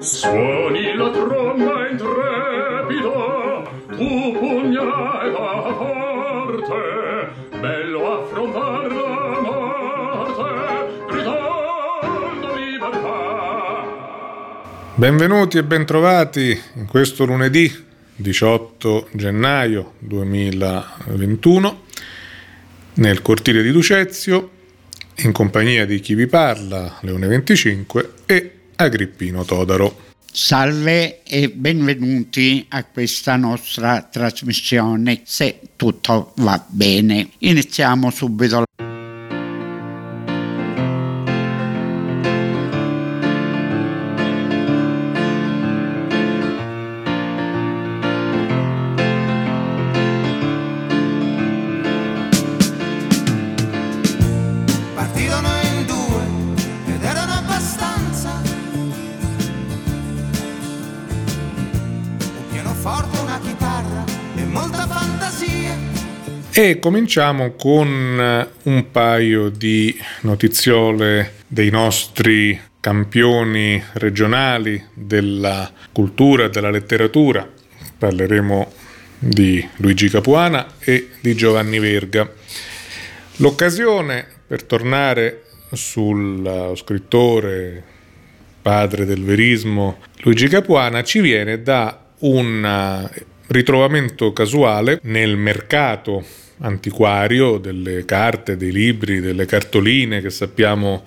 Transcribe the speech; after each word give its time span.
Suoni 0.00 0.96
la 0.96 1.10
tromba 1.10 1.88
intrepida, 1.88 3.62
tu 3.90 4.32
pugnale 4.38 5.30
da 5.30 5.74
forte, 5.78 7.30
bello 7.60 8.22
affrontar 8.22 8.92
la 8.92 9.40
morte, 9.40 10.50
gridando 11.08 12.54
libertà. 12.56 13.82
Benvenuti 14.96 15.58
e 15.58 15.62
bentrovati 15.62 16.60
in 16.74 16.86
questo 16.86 17.24
lunedì 17.24 17.72
18 18.16 19.10
gennaio 19.12 19.92
2021 19.98 21.82
nel 22.94 23.22
cortile 23.22 23.62
di 23.62 23.70
Ducezio 23.70 24.50
in 25.16 25.32
compagnia 25.32 25.86
di 25.86 26.00
chi 26.00 26.14
vi 26.14 26.26
parla, 26.26 26.98
Leone 27.00 27.26
25 27.26 28.12
e 28.26 28.50
Agrippino 28.76 29.44
Todaro. 29.44 30.12
Salve 30.30 31.22
e 31.22 31.48
benvenuti 31.48 32.66
a 32.70 32.84
questa 32.84 33.36
nostra 33.36 34.02
trasmissione, 34.02 35.20
se 35.24 35.60
tutto 35.76 36.32
va 36.38 36.62
bene. 36.68 37.28
Iniziamo 37.38 38.10
subito. 38.10 38.64
E 66.56 66.78
cominciamo 66.78 67.54
con 67.54 68.16
eh, 68.16 68.48
un 68.70 68.92
paio 68.92 69.48
di 69.48 70.00
notiziole 70.20 71.38
dei 71.48 71.68
nostri 71.68 72.56
campioni 72.78 73.82
regionali 73.94 74.80
della 74.94 75.68
cultura 75.90 76.46
della 76.46 76.70
letteratura. 76.70 77.44
Parleremo 77.98 78.72
di 79.18 79.68
Luigi 79.78 80.08
Capuana 80.08 80.74
e 80.78 81.08
di 81.20 81.34
Giovanni 81.34 81.80
Verga. 81.80 82.32
L'occasione 83.38 84.24
per 84.46 84.62
tornare 84.62 85.46
sul 85.72 86.46
eh, 86.46 86.76
scrittore 86.76 87.82
padre 88.62 89.04
del 89.04 89.24
verismo 89.24 89.98
Luigi 90.18 90.46
Capuana 90.46 91.02
ci 91.02 91.20
viene 91.20 91.62
da 91.62 92.12
un 92.20 92.64
eh, 92.64 93.24
ritrovamento 93.48 94.32
casuale 94.32 95.00
nel 95.02 95.36
mercato 95.36 96.42
antiquario 96.58 97.58
delle 97.58 98.04
carte, 98.04 98.56
dei 98.56 98.72
libri, 98.72 99.20
delle 99.20 99.46
cartoline 99.46 100.20
che 100.20 100.30
sappiamo 100.30 101.04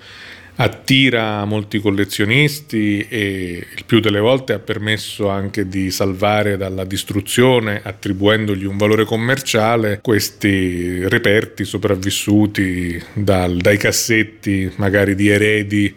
attira 0.60 1.46
molti 1.46 1.80
collezionisti 1.80 3.06
e 3.08 3.64
il 3.76 3.86
più 3.86 4.00
delle 4.00 4.20
volte 4.20 4.54
ha 4.54 4.60
permesso 4.60 5.30
anche 5.30 5.68
di 5.68 5.92
salvare 5.92 6.58
dalla 6.58 6.84
distruzione, 6.84 7.82
attribuendogli 7.84 8.66
un 8.66 8.78
valore 8.78 9.06
commerciale, 9.06 10.00
questi 10.02 11.08
reperti 11.08 11.64
sopravvissuti 11.64 13.02
dal- 13.14 13.58
dai 13.58 13.78
cassetti 13.78 14.72
magari 14.78 15.14
di 15.14 15.28
eredi 15.28 15.96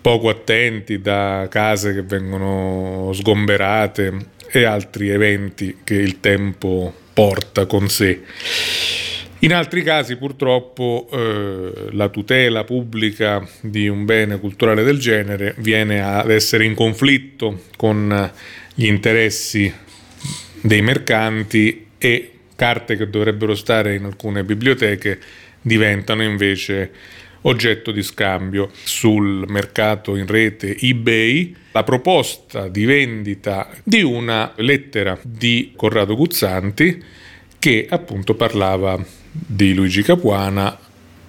poco 0.00 0.30
attenti, 0.30 1.00
da 1.00 1.46
case 1.50 1.92
che 1.92 2.02
vengono 2.02 3.10
sgomberate 3.12 4.28
e 4.50 4.64
altri 4.64 5.10
eventi 5.10 5.78
che 5.84 5.94
il 5.94 6.20
tempo 6.20 6.94
porta 7.12 7.66
con 7.66 7.88
sé. 7.88 8.20
In 9.42 9.54
altri 9.54 9.82
casi 9.82 10.16
purtroppo 10.16 11.08
eh, 11.10 11.88
la 11.92 12.08
tutela 12.08 12.64
pubblica 12.64 13.46
di 13.62 13.88
un 13.88 14.04
bene 14.04 14.38
culturale 14.38 14.82
del 14.82 14.98
genere 14.98 15.54
viene 15.58 16.02
ad 16.02 16.30
essere 16.30 16.66
in 16.66 16.74
conflitto 16.74 17.62
con 17.76 18.30
gli 18.74 18.84
interessi 18.84 19.72
dei 20.60 20.82
mercanti 20.82 21.86
e 21.96 22.32
carte 22.54 22.96
che 22.96 23.08
dovrebbero 23.08 23.54
stare 23.54 23.94
in 23.94 24.04
alcune 24.04 24.44
biblioteche 24.44 25.18
diventano 25.62 26.22
invece 26.22 26.90
oggetto 27.42 27.90
di 27.90 28.02
scambio 28.02 28.70
sul 28.72 29.44
mercato 29.48 30.16
in 30.16 30.26
rete 30.26 30.76
eBay 30.78 31.54
la 31.72 31.84
proposta 31.84 32.68
di 32.68 32.84
vendita 32.84 33.68
di 33.84 34.02
una 34.02 34.52
lettera 34.56 35.18
di 35.22 35.72
Corrado 35.76 36.16
Guzzanti 36.16 37.02
che 37.58 37.86
appunto 37.88 38.34
parlava 38.34 38.98
di 39.30 39.74
Luigi 39.74 40.02
Capuana 40.02 40.76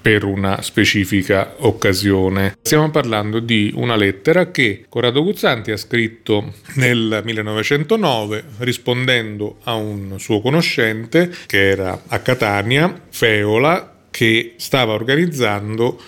per 0.01 0.23
una 0.23 0.61
specifica 0.63 1.53
occasione. 1.59 2.57
Stiamo 2.61 2.89
parlando 2.89 3.39
di 3.39 3.71
una 3.75 3.95
lettera 3.95 4.49
che 4.49 4.85
Corrado 4.89 5.23
Guzzanti 5.23 5.71
ha 5.71 5.77
scritto 5.77 6.53
nel 6.75 7.21
1909 7.23 8.43
rispondendo 8.59 9.57
a 9.63 9.75
un 9.75 10.15
suo 10.17 10.41
conoscente 10.41 11.31
che 11.45 11.69
era 11.69 12.01
a 12.07 12.19
Catania, 12.19 13.01
Feola, 13.09 13.90
che 14.11 14.53
stava 14.57 14.93
organizzando 14.93 15.99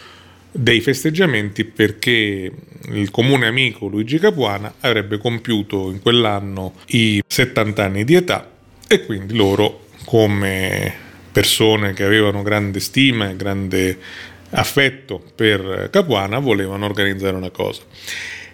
dei 0.52 0.82
festeggiamenti 0.82 1.64
perché 1.64 2.52
il 2.92 3.10
comune 3.10 3.48
amico 3.48 3.88
Luigi 3.88 4.20
Capuana 4.20 4.76
avrebbe 4.82 5.18
compiuto 5.18 5.90
in 5.90 6.00
quell'anno 6.00 6.76
i 6.88 7.24
70 7.26 7.84
anni 7.84 8.04
di 8.04 8.14
età 8.14 8.52
e 8.88 9.06
quindi 9.06 9.34
loro 9.34 9.86
come 10.06 10.94
persone 11.32 11.94
che 11.94 12.04
avevano 12.04 12.44
grande 12.44 12.80
stima 12.80 13.30
e 13.30 13.36
grande 13.36 13.98
affetto 14.52 15.24
per 15.36 15.90
Capuana 15.92 16.38
volevano 16.38 16.86
organizzare 16.86 17.36
una 17.36 17.50
cosa. 17.50 17.82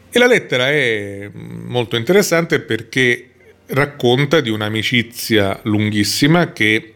E 0.09 0.17
la 0.17 0.27
lettera 0.27 0.69
è 0.69 1.29
molto 1.33 1.97
interessante 1.97 2.61
perché 2.61 3.29
racconta 3.67 4.39
di 4.39 4.49
un'amicizia 4.49 5.59
lunghissima 5.63 6.53
che 6.53 6.93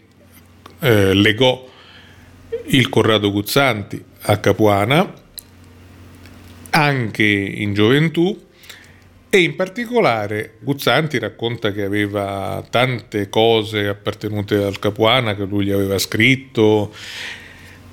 eh, 0.80 1.14
legò 1.14 1.70
il 2.66 2.90
Corrado 2.90 3.32
Guzzanti 3.32 4.04
a 4.22 4.38
Capuana 4.38 5.14
anche 6.70 7.24
in 7.24 7.74
gioventù 7.74 8.48
e 9.30 9.42
in 9.42 9.56
particolare 9.56 10.58
Guzzanti 10.60 11.20
racconta 11.20 11.72
che 11.72 11.84
aveva 11.84 12.66
tante 12.70 13.30
cose 13.30 13.88
appartenute 13.88 14.56
al 14.56 14.80
Capuana 14.80 15.36
che 15.36 15.44
lui 15.44 15.66
gli 15.66 15.72
aveva 15.72 15.98
scritto 15.98 16.94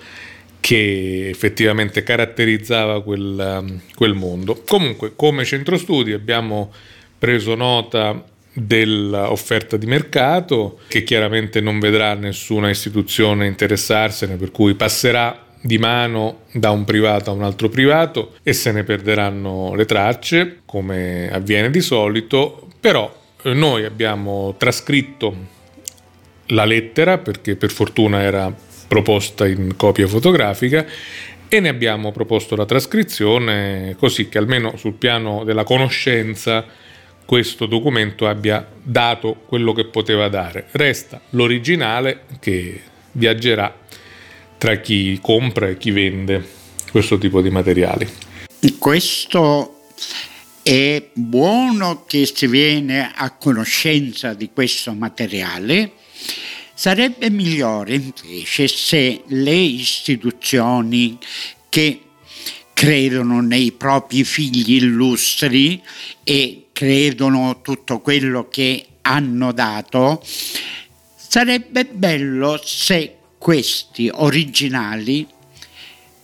che 0.61 1.29
effettivamente 1.29 2.05
caratterizzava 2.05 3.03
quel, 3.03 3.81
quel 3.97 4.15
mondo. 4.15 4.63
Comunque, 4.65 5.15
come 5.17 5.45
centro 5.45 5.77
studi 5.77 6.13
abbiamo 6.13 6.73
preso 7.19 7.57
nota 7.57 8.25
dell'offerta 8.59 9.77
di 9.77 9.85
mercato 9.85 10.79
che 10.89 11.05
chiaramente 11.05 11.61
non 11.61 11.79
vedrà 11.79 12.15
nessuna 12.15 12.71
istituzione 12.71 13.47
interessarsene 13.47 14.37
per 14.37 14.51
cui 14.51 14.75
passerà 14.75 15.45
di 15.61 15.77
mano 15.77 16.45
da 16.53 16.71
un 16.71 16.85
privato 16.85 17.31
a 17.31 17.35
un 17.35 17.43
altro 17.43 17.69
privato 17.69 18.37
e 18.43 18.55
se 18.55 18.73
ne 18.73 18.83
perderanno 18.83 19.75
le 19.75 19.85
tracce, 19.85 20.61
come 20.65 21.29
avviene 21.31 21.71
di 21.71 21.81
solito, 21.81 22.69
però 22.81 23.15
eh, 23.43 23.53
noi 23.53 23.85
abbiamo 23.85 24.55
trascritto 24.57 25.55
la 26.47 26.65
lettera 26.65 27.19
perché 27.19 27.57
per 27.57 27.71
fortuna 27.71 28.23
era 28.23 28.55
proposta 28.89 29.47
in 29.47 29.77
copia 29.77 30.07
fotografica 30.07 30.87
e 31.49 31.61
ne 31.61 31.69
abbiamo 31.69 32.13
proposto 32.13 32.57
la 32.57 32.65
trascrizione 32.65 33.97
così 33.99 34.29
che 34.29 34.39
almeno 34.39 34.77
sul 34.77 34.95
piano 34.95 35.45
della 35.45 35.65
conoscenza 35.65 36.65
questo 37.27 37.67
documento 37.67 38.27
abbia 38.29 38.67
dato 38.83 39.35
quello 39.47 39.73
che 39.73 39.87
poteva 39.87 40.29
dare. 40.29 40.69
Resta 40.71 41.21
l'originale 41.31 42.25
che 42.41 42.81
viaggerà 43.13 43.77
tra 44.57 44.77
chi 44.77 45.19
compra 45.21 45.69
e 45.69 45.77
chi 45.77 45.91
vende 45.91 46.49
questo 46.91 47.19
tipo 47.19 47.43
di 47.43 47.51
materiali. 47.51 48.09
Questo 48.79 49.89
è 50.63 51.11
buono 51.13 52.05
che 52.07 52.31
si 52.33 52.47
viene 52.47 53.13
a 53.15 53.31
conoscenza 53.33 54.33
di 54.33 54.51
questo 54.53 54.93
materiale. 54.95 55.93
Sarebbe 56.75 57.29
migliore 57.31 57.95
invece 57.95 58.69
se 58.69 59.23
le 59.27 59.55
istituzioni 59.55 61.19
che 61.69 62.01
credono 62.73 63.41
nei 63.41 63.73
propri 63.73 64.23
figli 64.25 64.75
illustri 64.75 65.83
e 66.23 66.66
credono 66.77 67.63
tutto 67.63 68.01
quello 68.01 68.51
che 68.51 68.87
hanno 69.01 69.51
dato, 69.53 70.23
sarebbe 71.17 71.87
bello 71.87 72.61
se 72.63 73.17
questi 73.39 74.11
originali 74.13 75.27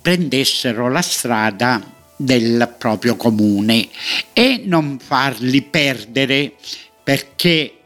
prendessero 0.03 0.91
la 0.91 1.01
strada 1.01 1.81
del 2.15 2.75
proprio 2.77 3.17
comune 3.17 3.89
e 4.35 4.61
non 4.67 4.99
farli 4.99 5.63
perdere 5.63 6.53
perché 7.03 7.79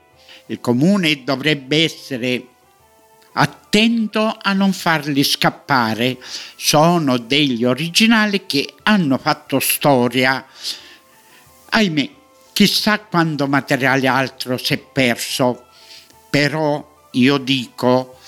il 0.47 0.59
comune 0.61 1.23
dovrebbe 1.23 1.85
essere 1.85 2.47
attento 3.35 4.37
a 4.43 4.53
non 4.55 4.73
farli 4.73 5.23
scappare. 5.23 6.19
Sono 6.57 7.17
degli 7.17 7.65
originali 7.65 8.45
che 8.45 8.75
hanno 8.83 9.19
fatto 9.19 9.61
storia. 9.61 10.45
Ahimè, 11.69 12.11
chissà 12.56 13.00
quando 13.00 13.47
materiale 13.47 14.08
altro 14.08 14.56
si 14.56 14.73
è 14.73 14.79
perso, 14.79 15.67
però 16.31 17.08
io 17.11 17.37
dico 17.37 18.19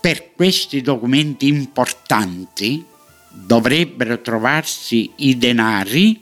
per 0.00 0.32
questi 0.34 0.80
documenti 0.80 1.48
importanti 1.48 2.82
dovrebbero 3.28 4.22
trovarsi 4.22 5.12
i 5.16 5.36
denari 5.36 6.18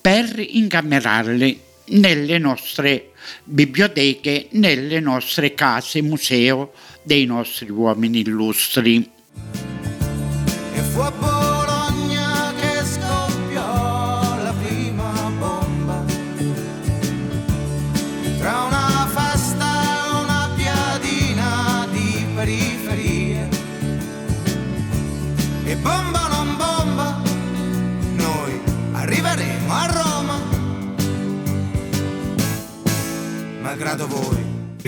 per 0.00 0.34
incamerarli 0.40 1.60
nelle 1.90 2.38
nostre 2.38 3.12
biblioteche, 3.44 4.48
nelle 4.52 4.98
nostre 4.98 5.54
case 5.54 6.02
museo 6.02 6.72
dei 7.04 7.26
nostri 7.26 7.70
uomini 7.70 8.22
illustri. 8.22 9.08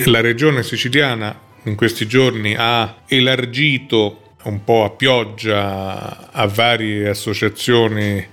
La 0.09 0.23
regione 0.23 0.63
siciliana 0.63 1.39
in 1.65 1.75
questi 1.75 2.07
giorni 2.07 2.55
ha 2.57 3.03
elargito 3.07 4.37
un 4.45 4.65
po' 4.65 4.85
a 4.85 4.91
pioggia 4.91 6.33
a 6.33 6.47
varie 6.47 7.11
associazioni 7.11 8.27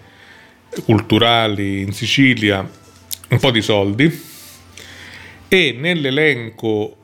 culturali 0.86 1.82
in 1.82 1.92
Sicilia 1.92 2.66
un 3.28 3.40
po' 3.40 3.52
di 3.52 3.62
soldi 3.62 4.22
e 5.50 5.76
nell'elenco 5.78 6.96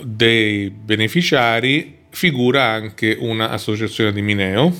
dei 0.00 0.70
beneficiari 0.70 1.96
figura 2.10 2.66
anche 2.66 3.16
un'associazione 3.18 4.12
di 4.12 4.22
Mineo, 4.22 4.72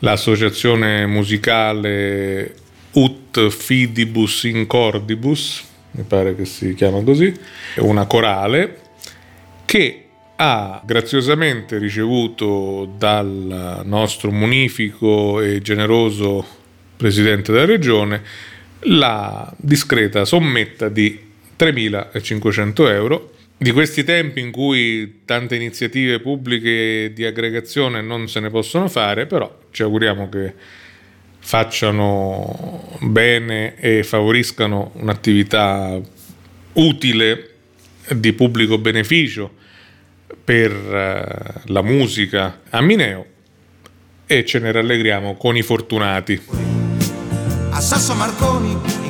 l'associazione 0.00 1.06
musicale 1.06 2.52
Ut 2.94 3.48
Fidibus 3.48 4.42
Incordibus, 4.42 5.72
mi 5.94 6.02
pare 6.02 6.34
che 6.34 6.44
si 6.44 6.74
chiama 6.74 7.02
così, 7.02 7.32
una 7.76 8.06
corale 8.06 8.78
che 9.64 10.04
ha 10.36 10.82
graziosamente 10.84 11.78
ricevuto 11.78 12.92
dal 12.98 13.82
nostro 13.84 14.32
munifico 14.32 15.40
e 15.40 15.60
generoso 15.60 16.44
presidente 16.96 17.52
della 17.52 17.64
regione 17.64 18.22
la 18.86 19.52
discreta 19.56 20.24
sommetta 20.24 20.88
di 20.88 21.18
3.500 21.58 22.88
euro. 22.90 23.30
Di 23.56 23.70
questi 23.70 24.02
tempi 24.02 24.40
in 24.40 24.50
cui 24.50 25.20
tante 25.24 25.54
iniziative 25.54 26.18
pubbliche 26.18 27.12
di 27.14 27.24
aggregazione 27.24 28.02
non 28.02 28.28
se 28.28 28.40
ne 28.40 28.50
possono 28.50 28.88
fare, 28.88 29.26
però 29.26 29.60
ci 29.70 29.82
auguriamo 29.82 30.28
che 30.28 30.52
facciano 31.46 32.96
bene 33.00 33.76
e 33.76 34.02
favoriscano 34.02 34.92
un'attività 34.94 36.00
utile 36.72 37.50
di 38.08 38.32
pubblico 38.32 38.78
beneficio 38.78 39.52
per 40.42 40.72
eh, 40.72 41.60
la 41.66 41.82
musica 41.82 42.62
a 42.70 42.80
Mineo 42.80 43.26
e 44.24 44.44
ce 44.46 44.58
ne 44.58 44.72
rallegriamo 44.72 45.36
con 45.36 45.54
i 45.54 45.62
fortunati. 45.62 46.40
A 47.70 47.80
Sasso 47.80 48.14
Marconi 48.14 49.03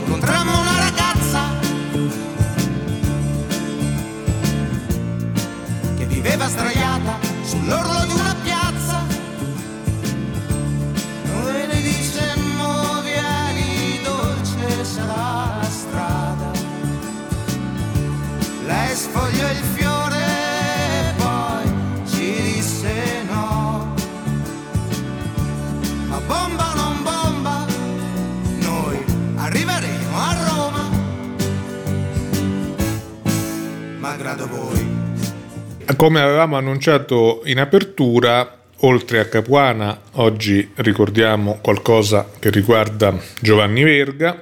Come 36.05 36.21
avevamo 36.21 36.59
annunciato 36.59 37.41
in 37.47 37.59
apertura, 37.59 38.59
oltre 38.81 39.21
a 39.21 39.25
Capuana, 39.25 39.99
oggi 40.17 40.71
ricordiamo 40.75 41.61
qualcosa 41.63 42.29
che 42.39 42.51
riguarda 42.51 43.19
Giovanni 43.41 43.83
Verga. 43.83 44.39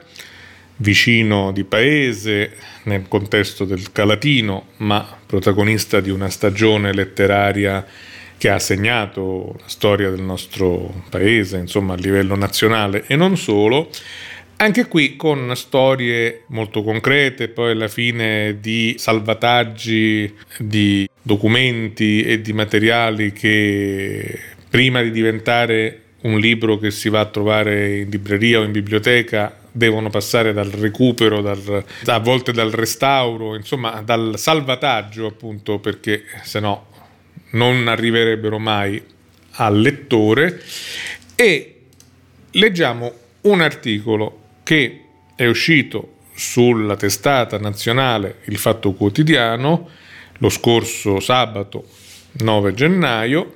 vicino 0.79 1.53
di 1.53 1.63
paese 1.63 2.57
nel 2.87 3.07
contesto 3.07 3.65
del 3.65 3.93
Calatino, 3.93 4.71
ma 4.79 5.07
protagonista 5.25 6.01
di 6.01 6.11
una 6.11 6.31
stagione 6.31 6.93
letteraria 6.93 7.87
che 8.37 8.49
ha 8.51 8.59
segnato 8.59 9.55
la 9.61 9.69
storia 9.69 10.11
del 10.11 10.23
nostro 10.23 11.05
paese, 11.11 11.59
insomma 11.59 11.93
a 11.93 11.97
livello 11.97 12.35
nazionale 12.35 13.05
e 13.07 13.15
non 13.15 13.37
solo, 13.37 13.89
anche 14.57 14.89
qui 14.89 15.15
con 15.15 15.55
storie 15.55 16.43
molto 16.49 16.83
concrete, 16.83 17.47
poi 17.47 17.71
alla 17.71 17.87
fine 17.87 18.59
di 18.61 18.97
salvataggi 18.99 20.35
di 20.59 21.09
documenti 21.23 22.23
e 22.25 22.41
di 22.41 22.53
materiali 22.53 23.33
che 23.33 24.39
prima 24.69 25.03
di 25.03 25.11
diventare 25.11 26.01
un 26.23 26.39
libro 26.39 26.79
che 26.79 26.91
si 26.91 27.09
va 27.09 27.21
a 27.21 27.27
trovare 27.27 27.99
in 27.99 28.11
libreria 28.11 28.61
o 28.61 28.65
in 28.65 28.73
biblioteca 28.73 29.57
devono 29.71 30.11
passare 30.11 30.53
dal 30.53 30.71
recupero, 30.71 31.41
dal, 31.41 31.85
a 32.07 32.19
volte 32.19 32.53
dal 32.53 32.71
restauro, 32.71 33.55
insomma 33.57 34.03
dal 34.05 34.35
salvataggio 34.37 35.27
appunto 35.27 35.79
perché 35.79 36.25
se 36.43 36.61
no 36.61 36.87
non 37.53 37.89
arriverebbero 37.89 38.59
mai 38.59 39.03
al 39.53 39.81
lettore. 39.81 40.61
E 41.35 41.81
leggiamo 42.53 43.13
un 43.43 43.61
articolo 43.61 44.41
che 44.63 45.01
è 45.35 45.47
uscito 45.47 46.17
sulla 46.35 46.97
testata 46.97 47.59
nazionale 47.59 48.39
Il 48.45 48.59
Fatto 48.59 48.93
Quotidiano 48.93 49.89
lo 50.43 50.49
scorso 50.49 51.21
sabato 51.21 51.87
9 52.33 52.75
gennaio 52.75 53.55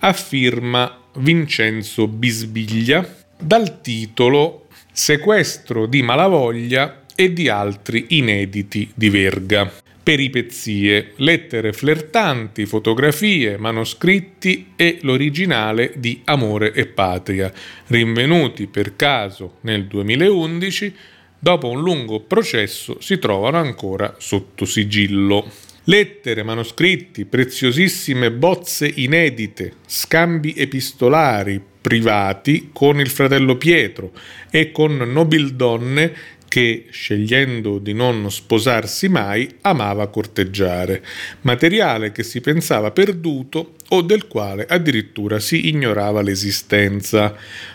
a 0.00 0.12
firma 0.12 1.04
Vincenzo 1.14 2.06
Bisbiglia 2.08 3.24
dal 3.38 3.80
titolo 3.80 4.66
Sequestro 4.92 5.86
di 5.86 6.02
Malavoglia 6.02 7.04
e 7.14 7.32
di 7.32 7.48
altri 7.48 8.06
inediti 8.10 8.90
di 8.94 9.08
Verga 9.08 9.72
peripezie, 10.02 11.14
lettere 11.16 11.72
flirtanti, 11.72 12.64
fotografie, 12.64 13.56
manoscritti 13.56 14.74
e 14.76 14.98
l'originale 15.00 15.94
di 15.96 16.20
Amore 16.26 16.72
e 16.72 16.86
Patria, 16.86 17.52
rinvenuti 17.88 18.68
per 18.68 18.94
caso 18.94 19.54
nel 19.62 19.86
2011, 19.86 20.94
dopo 21.36 21.68
un 21.70 21.80
lungo 21.80 22.20
processo 22.20 22.98
si 23.00 23.18
trovano 23.18 23.56
ancora 23.56 24.14
sotto 24.18 24.64
sigillo. 24.64 25.50
Lettere, 25.88 26.42
manoscritti, 26.42 27.26
preziosissime 27.26 28.32
bozze 28.32 28.90
inedite, 28.92 29.74
scambi 29.86 30.52
epistolari 30.56 31.62
privati 31.80 32.70
con 32.72 32.98
il 32.98 33.08
fratello 33.08 33.56
Pietro 33.56 34.10
e 34.50 34.72
con 34.72 34.96
nobildonne 34.96 36.12
che, 36.56 36.86
scegliendo 36.88 37.76
di 37.76 37.92
non 37.92 38.30
sposarsi 38.30 39.10
mai, 39.10 39.46
amava 39.60 40.06
corteggiare, 40.06 41.04
materiale 41.42 42.12
che 42.12 42.22
si 42.22 42.40
pensava 42.40 42.92
perduto 42.92 43.74
o 43.90 44.00
del 44.00 44.26
quale 44.26 44.64
addirittura 44.66 45.38
si 45.38 45.68
ignorava 45.68 46.22
l'esistenza, 46.22 47.34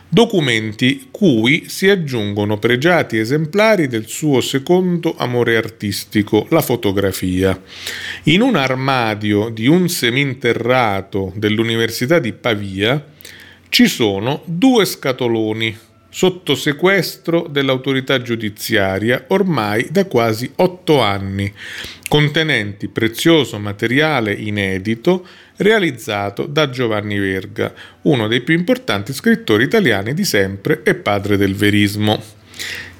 documenti 0.09 1.09
cui 1.11 1.65
si 1.69 1.89
aggiungono 1.89 2.57
pregiati 2.57 3.19
esemplari 3.19 3.85
del 3.85 4.07
suo 4.07 4.41
secondo 4.41 5.15
amore 5.15 5.57
artistico, 5.57 6.47
la 6.49 6.61
fotografia. 6.61 7.61
In 8.23 8.41
un 8.41 8.55
armadio 8.55 9.49
di 9.49 9.67
un 9.67 9.89
seminterrato 9.89 11.31
dell'Università 11.35 12.17
di 12.17 12.33
Pavia 12.33 13.05
ci 13.69 13.85
sono 13.85 14.41
due 14.45 14.85
scatoloni 14.85 15.89
sotto 16.13 16.55
sequestro 16.55 17.47
dell'autorità 17.49 18.21
giudiziaria 18.21 19.23
ormai 19.29 19.87
da 19.89 20.05
quasi 20.05 20.51
otto 20.57 21.01
anni, 21.01 21.51
contenenti 22.09 22.89
prezioso 22.89 23.57
materiale 23.57 24.33
inedito 24.33 25.25
realizzato 25.55 26.45
da 26.45 26.69
Giovanni 26.69 27.17
Verga, 27.17 27.73
uno 28.01 28.27
dei 28.27 28.41
più 28.41 28.53
importanti 28.53 29.13
scrittori 29.13 29.63
italiani 29.63 30.13
di 30.13 30.25
sempre 30.25 30.81
e 30.83 30.95
padre 30.95 31.37
del 31.37 31.55
verismo. 31.55 32.21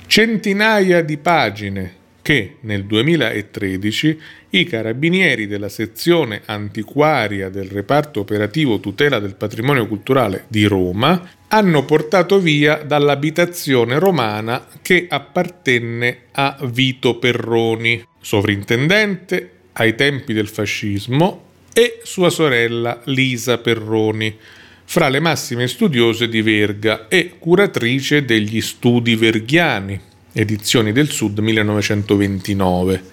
Centinaia 0.07 1.01
di 1.01 1.17
pagine 1.17 1.99
che 2.31 2.55
nel 2.61 2.85
2013 2.85 4.19
i 4.51 4.63
carabinieri 4.63 5.47
della 5.47 5.67
sezione 5.67 6.43
antiquaria 6.45 7.49
del 7.49 7.65
reparto 7.65 8.21
operativo 8.21 8.79
tutela 8.79 9.19
del 9.19 9.35
patrimonio 9.35 9.85
culturale 9.85 10.45
di 10.47 10.63
Roma 10.63 11.29
hanno 11.49 11.83
portato 11.83 12.39
via 12.39 12.83
dall'abitazione 12.85 13.99
romana 13.99 14.65
che 14.81 15.07
appartenne 15.09 16.19
a 16.31 16.57
Vito 16.71 17.19
Perroni, 17.19 18.01
sovrintendente 18.21 19.51
ai 19.73 19.95
tempi 19.95 20.31
del 20.31 20.47
fascismo, 20.47 21.49
e 21.73 21.99
sua 22.03 22.29
sorella 22.29 23.01
Lisa 23.05 23.57
Perroni, 23.57 24.37
fra 24.85 25.09
le 25.09 25.19
massime 25.19 25.67
studiose 25.67 26.29
di 26.29 26.41
Verga 26.41 27.09
e 27.09 27.33
curatrice 27.39 28.23
degli 28.23 28.61
studi 28.61 29.15
verghiani, 29.15 29.99
edizioni 30.33 30.91
del 30.91 31.09
Sud 31.09 31.39
1929. 31.39 33.03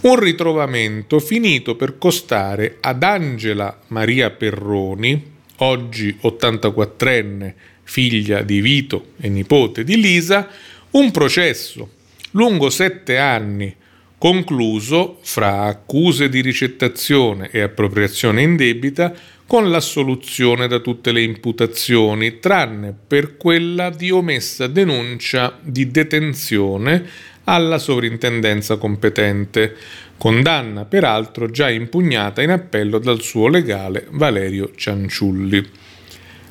Un 0.00 0.20
ritrovamento 0.20 1.18
finito 1.18 1.74
per 1.74 1.98
costare 1.98 2.76
ad 2.80 3.02
Angela 3.02 3.80
Maria 3.88 4.30
Perroni, 4.30 5.34
oggi 5.56 6.16
84enne, 6.22 7.54
figlia 7.82 8.42
di 8.42 8.60
Vito 8.60 9.12
e 9.20 9.28
nipote 9.28 9.84
di 9.84 10.00
Lisa, 10.00 10.48
un 10.90 11.10
processo 11.10 11.90
lungo 12.32 12.70
sette 12.70 13.18
anni, 13.18 13.74
concluso 14.18 15.18
fra 15.22 15.64
accuse 15.64 16.28
di 16.28 16.40
ricettazione 16.40 17.48
e 17.50 17.60
appropriazione 17.60 18.42
indebita 18.42 19.14
con 19.46 19.70
l'assoluzione 19.70 20.66
da 20.66 20.80
tutte 20.80 21.12
le 21.12 21.22
imputazioni, 21.22 22.40
tranne 22.40 22.94
per 23.06 23.36
quella 23.36 23.90
di 23.90 24.10
omessa 24.10 24.66
denuncia 24.66 25.58
di 25.62 25.90
detenzione 25.90 27.04
alla 27.44 27.78
sovrintendenza 27.78 28.76
competente, 28.76 29.76
condanna 30.16 30.84
peraltro 30.84 31.48
già 31.48 31.70
impugnata 31.70 32.42
in 32.42 32.50
appello 32.50 32.98
dal 32.98 33.22
suo 33.22 33.46
legale 33.46 34.08
Valerio 34.10 34.72
Cianciulli. 34.74 35.64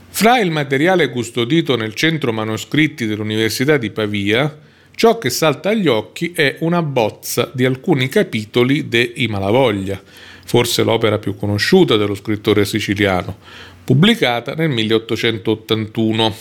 Fra 0.07 0.39
il 0.39 0.51
materiale 0.51 1.09
custodito 1.09 1.75
nel 1.75 1.93
centro 1.93 2.31
manoscritti 2.31 3.05
dell'Università 3.05 3.75
di 3.75 3.89
Pavia, 3.89 4.57
ciò 4.95 5.17
che 5.17 5.29
salta 5.29 5.69
agli 5.69 5.87
occhi 5.87 6.31
è 6.33 6.55
una 6.59 6.81
bozza 6.81 7.51
di 7.53 7.65
alcuni 7.65 8.07
capitoli 8.07 8.87
de 8.87 9.11
I 9.15 9.27
Malavoglia, 9.27 10.01
forse 10.45 10.83
l'opera 10.83 11.17
più 11.19 11.35
conosciuta 11.35 11.97
dello 11.97 12.15
scrittore 12.15 12.63
siciliano, 12.63 13.37
pubblicata 13.83 14.53
nel 14.53 14.69
1881. 14.69 16.35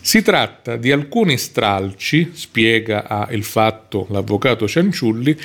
Si 0.00 0.22
tratta 0.22 0.76
di 0.76 0.92
alcuni 0.92 1.38
stralci, 1.38 2.30
spiega 2.34 3.08
a 3.08 3.28
Il 3.32 3.42
Fatto 3.42 4.06
l'avvocato 4.10 4.68
Cianciulli, 4.68 5.36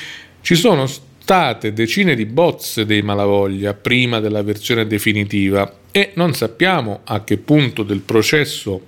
ci 0.41 0.55
sono 0.55 0.85
state 0.85 1.73
decine 1.73 2.15
di 2.15 2.25
bozze 2.25 2.85
dei 2.85 3.01
Malavoglia 3.01 3.73
prima 3.73 4.19
della 4.19 4.43
versione 4.43 4.85
definitiva 4.85 5.77
e 5.91 6.11
non 6.15 6.33
sappiamo 6.33 7.01
a 7.05 7.23
che 7.23 7.37
punto 7.37 7.83
del 7.83 7.99
processo 7.99 8.87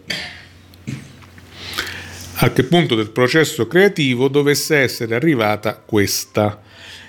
a 2.44 2.52
che 2.52 2.64
punto 2.64 2.96
del 2.96 3.12
processo 3.12 3.68
creativo 3.68 4.28
dovesse 4.28 4.78
essere 4.78 5.14
arrivata 5.14 5.76
questa. 5.76 6.60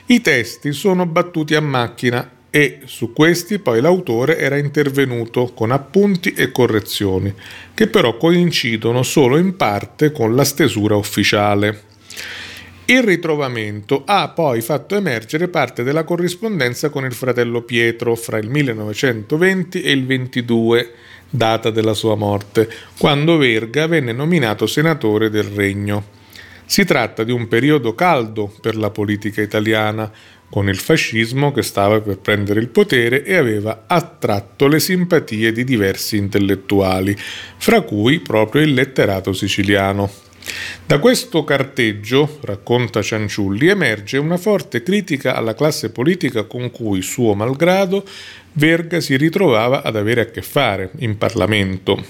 I 0.06 0.20
testi 0.20 0.72
sono 0.72 1.06
battuti 1.06 1.54
a 1.54 1.60
macchina 1.60 2.28
e 2.50 2.80
su 2.84 3.12
questi 3.12 3.58
poi 3.58 3.80
l'autore 3.80 4.36
era 4.36 4.58
intervenuto 4.58 5.52
con 5.54 5.70
appunti 5.70 6.34
e 6.34 6.52
correzioni, 6.52 7.32
che 7.72 7.86
però 7.86 8.16
coincidono 8.16 9.02
solo 9.02 9.38
in 9.38 9.56
parte 9.56 10.12
con 10.12 10.34
la 10.34 10.44
stesura 10.44 10.96
ufficiale. 10.96 11.90
Il 12.84 13.02
ritrovamento 13.04 14.02
ha 14.04 14.28
poi 14.30 14.60
fatto 14.60 14.96
emergere 14.96 15.48
parte 15.48 15.82
della 15.82 16.04
corrispondenza 16.04 16.90
con 16.90 17.04
il 17.04 17.14
fratello 17.14 17.62
Pietro 17.62 18.16
fra 18.16 18.38
il 18.38 18.50
1920 18.50 19.82
e 19.82 19.92
il 19.92 20.04
22, 20.04 20.90
data 21.30 21.70
della 21.70 21.94
sua 21.94 22.16
morte, 22.16 22.68
quando 22.98 23.36
Verga 23.38 23.86
venne 23.86 24.12
nominato 24.12 24.66
senatore 24.66 25.30
del 25.30 25.44
Regno. 25.44 26.20
Si 26.72 26.86
tratta 26.86 27.22
di 27.22 27.32
un 27.32 27.48
periodo 27.48 27.94
caldo 27.94 28.50
per 28.62 28.76
la 28.76 28.88
politica 28.88 29.42
italiana, 29.42 30.10
con 30.48 30.70
il 30.70 30.78
fascismo 30.78 31.52
che 31.52 31.60
stava 31.60 32.00
per 32.00 32.16
prendere 32.16 32.60
il 32.60 32.70
potere 32.70 33.24
e 33.24 33.36
aveva 33.36 33.84
attratto 33.86 34.66
le 34.68 34.80
simpatie 34.80 35.52
di 35.52 35.64
diversi 35.64 36.16
intellettuali, 36.16 37.14
fra 37.58 37.82
cui 37.82 38.20
proprio 38.20 38.62
il 38.62 38.72
letterato 38.72 39.34
siciliano. 39.34 40.10
Da 40.86 40.98
questo 40.98 41.44
carteggio, 41.44 42.38
racconta 42.40 43.02
Cianciulli, 43.02 43.68
emerge 43.68 44.16
una 44.16 44.38
forte 44.38 44.82
critica 44.82 45.34
alla 45.34 45.54
classe 45.54 45.90
politica 45.90 46.44
con 46.44 46.70
cui, 46.70 47.02
suo 47.02 47.34
malgrado, 47.34 48.02
Verga 48.54 48.98
si 49.00 49.14
ritrovava 49.18 49.82
ad 49.82 49.96
avere 49.96 50.22
a 50.22 50.30
che 50.30 50.40
fare 50.40 50.90
in 51.00 51.18
Parlamento. 51.18 52.02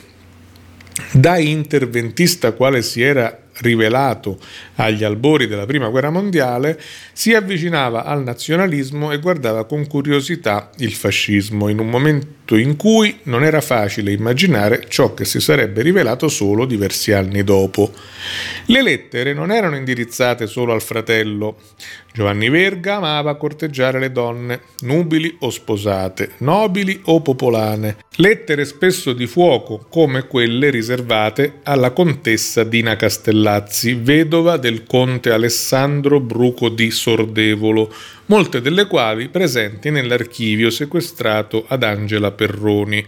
Da 1.11 1.37
interventista 1.37 2.53
quale 2.53 2.83
si 2.83 3.03
era 3.03 3.43
rivelato 3.63 4.39
agli 4.75 5.05
albori 5.05 5.47
della 5.47 5.65
Prima 5.65 5.89
Guerra 5.89 6.11
Mondiale, 6.11 6.79
si 7.13 7.33
avvicinava 7.33 8.05
al 8.05 8.23
nazionalismo 8.23 9.13
e 9.13 9.19
guardava 9.19 9.65
con 9.65 9.87
curiosità 9.87 10.71
il 10.79 10.93
fascismo, 10.93 11.69
in 11.69 11.79
un 11.79 11.89
momento 11.89 12.57
in 12.57 12.77
cui 12.77 13.21
non 13.25 13.45
era 13.45 13.61
facile 13.61 14.13
immaginare 14.13 14.85
ciò 14.89 15.15
che 15.15 15.25
si 15.25 15.41
sarebbe 15.41 15.83
rivelato 15.83 16.29
solo 16.29 16.67
diversi 16.67 17.13
anni 17.13 17.45
dopo. 17.45 17.93
Le 18.67 18.83
lettere 18.83 19.33
non 19.33 19.51
erano 19.51 19.77
indirizzate 19.77 20.47
solo 20.47 20.73
al 20.73 20.83
fratello. 20.83 21.57
Giovanni 22.13 22.51
Verga 22.51 22.97
amava 22.97 23.37
corteggiare 23.37 23.99
le 23.99 24.13
donne, 24.13 24.61
nubili 24.81 25.35
o 25.41 25.51
sposate, 25.51 26.33
nobili 26.39 27.01
o 27.05 27.23
popolane. 27.23 27.97
Lettere 28.17 28.67
spesso 28.67 29.15
di 29.15 29.27
fuoco, 29.27 29.87
come 29.89 30.27
quelle 30.27 30.69
riservate 30.69 31.61
alla 31.63 31.93
contessa 31.93 32.65
Dina 32.65 32.97
Castellazzi, 33.53 33.95
vedova 33.95 34.57
del 34.57 34.85
conte 34.85 35.31
Alessandro 35.31 36.21
Bruco 36.21 36.71
di 36.71 36.91
Sordevolo, 36.91 37.93
molte 38.27 38.61
delle 38.63 38.87
quali 38.87 39.29
presenti 39.29 39.91
nell'archivio 39.91 40.71
sequestrato 40.71 41.67
ad 41.69 41.83
Angela 41.83 42.31
Perroni. 42.31 43.07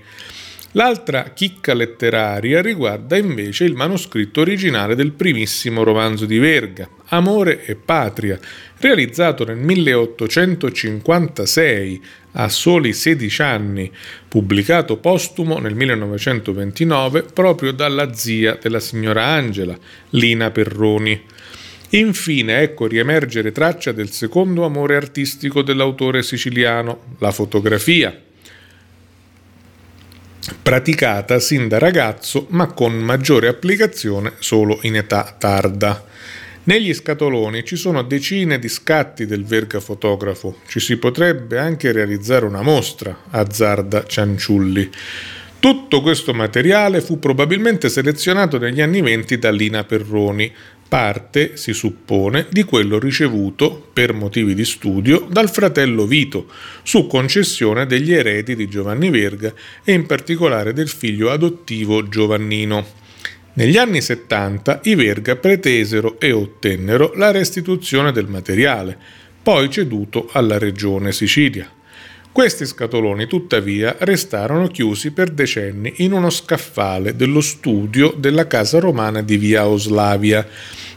L'altra 0.73 1.31
chicca 1.33 1.73
letteraria 1.73 2.61
riguarda 2.61 3.17
invece 3.17 3.65
il 3.65 3.75
manoscritto 3.75 4.43
originale 4.43 4.95
del 4.95 5.13
primissimo 5.13 5.83
romanzo 5.83 6.27
di 6.27 6.37
Verga, 6.39 6.87
Amore 7.07 7.65
e 7.65 7.75
Patria, 7.77 8.39
realizzato 8.79 9.45
nel 9.45 9.57
1856, 9.57 12.03
a 12.37 12.49
soli 12.49 12.93
16 12.93 13.43
anni, 13.43 13.91
pubblicato 14.29 14.97
postumo 14.97 15.59
nel 15.59 15.75
1929 15.75 17.23
proprio 17.23 17.73
dalla 17.73 18.15
zia 18.15 18.59
della 18.61 18.81
signora 18.81 19.25
Angela, 19.27 19.77
Lina 20.11 20.51
Perroni. 20.51 21.21
Infine 21.91 22.61
ecco 22.61 22.87
riemergere 22.87 23.53
traccia 23.53 23.93
del 23.93 24.11
secondo 24.11 24.65
amore 24.65 24.97
artistico 24.97 25.63
dell'autore 25.63 26.23
siciliano, 26.23 27.17
la 27.19 27.31
fotografia, 27.31 28.21
praticata 30.61 31.39
sin 31.39 31.69
da 31.69 31.79
ragazzo 31.79 32.47
ma 32.51 32.67
con 32.67 32.95
maggiore 32.95 33.49
applicazione 33.49 34.33
solo 34.39 34.79
in 34.83 34.97
età 34.97 35.37
tarda. 35.39 36.05
Negli 36.67 36.95
scatoloni 36.95 37.63
ci 37.63 37.77
sono 37.77 38.03
decine 38.03 38.59
di 38.59 38.71
scatti 38.71 39.27
del 39.27 39.45
verga 39.45 39.81
fotografo, 39.81 40.61
ci 40.67 40.81
si 40.81 40.97
potrebbe 40.97 41.59
anche 41.59 41.93
realizzare 41.93 42.47
una 42.47 42.63
mostra, 42.63 43.25
azzarda 43.29 44.07
Cianciulli. 44.07 44.89
Tutto 45.59 46.01
questo 46.01 46.33
materiale 46.33 47.03
fu 47.03 47.19
probabilmente 47.19 47.91
selezionato 47.91 48.57
negli 48.57 48.81
anni 48.81 49.03
venti 49.03 49.39
da 49.39 49.51
Lina 49.51 49.85
Perroni, 49.85 50.51
parte, 50.89 51.59
si 51.59 51.75
suppone, 51.75 52.47
di 52.51 52.63
quello 52.63 52.99
ricevuto, 52.99 53.87
per 53.93 54.15
motivi 54.15 54.55
di 54.55 54.65
studio, 54.65 55.27
dal 55.29 55.51
fratello 55.51 56.07
Vito, 56.07 56.47
su 56.83 57.07
concessione 57.07 57.85
degli 57.85 58.15
eredi 58.15 58.57
di 58.57 58.69
Giovanni 58.69 59.11
Verga 59.11 59.53
e 59.85 59.93
in 59.93 60.07
particolare 60.07 60.73
del 60.73 60.89
figlio 60.89 61.31
adottivo 61.31 62.09
Giovannino. 62.09 63.03
Negli 63.57 63.77
anni 63.77 64.01
70 64.01 64.81
i 64.85 64.97
Verga 64.97 65.37
pretesero 65.37 66.19
e 66.19 66.33
ottennero 66.33 67.13
la 67.15 67.31
restituzione 67.31 68.11
del 68.11 68.27
materiale, 68.27 68.99
poi 69.41 69.71
ceduto 69.71 70.29
alla 70.33 70.59
regione 70.59 71.13
Sicilia. 71.13 71.71
Questi 72.33 72.67
scatoloni, 72.67 73.29
tuttavia, 73.29 73.95
restarono 74.01 74.67
chiusi 74.67 75.13
per 75.13 75.31
decenni 75.31 75.95
in 75.99 76.13
uno 76.13 76.31
scaffale 76.31 77.15
dello 77.15 77.41
studio 77.41 78.13
della 78.17 78.49
casa 78.49 78.81
romana 78.81 79.23
di 79.23 79.37
via 79.37 79.69
Oslavia, 79.69 80.45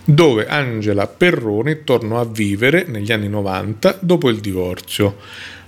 dove 0.04 0.48
Angela 0.48 1.06
Perroni 1.06 1.84
tornò 1.84 2.20
a 2.20 2.26
vivere 2.26 2.86
negli 2.88 3.12
anni 3.12 3.30
90 3.30 4.00
dopo 4.02 4.30
il 4.30 4.40
divorzio. 4.40 5.18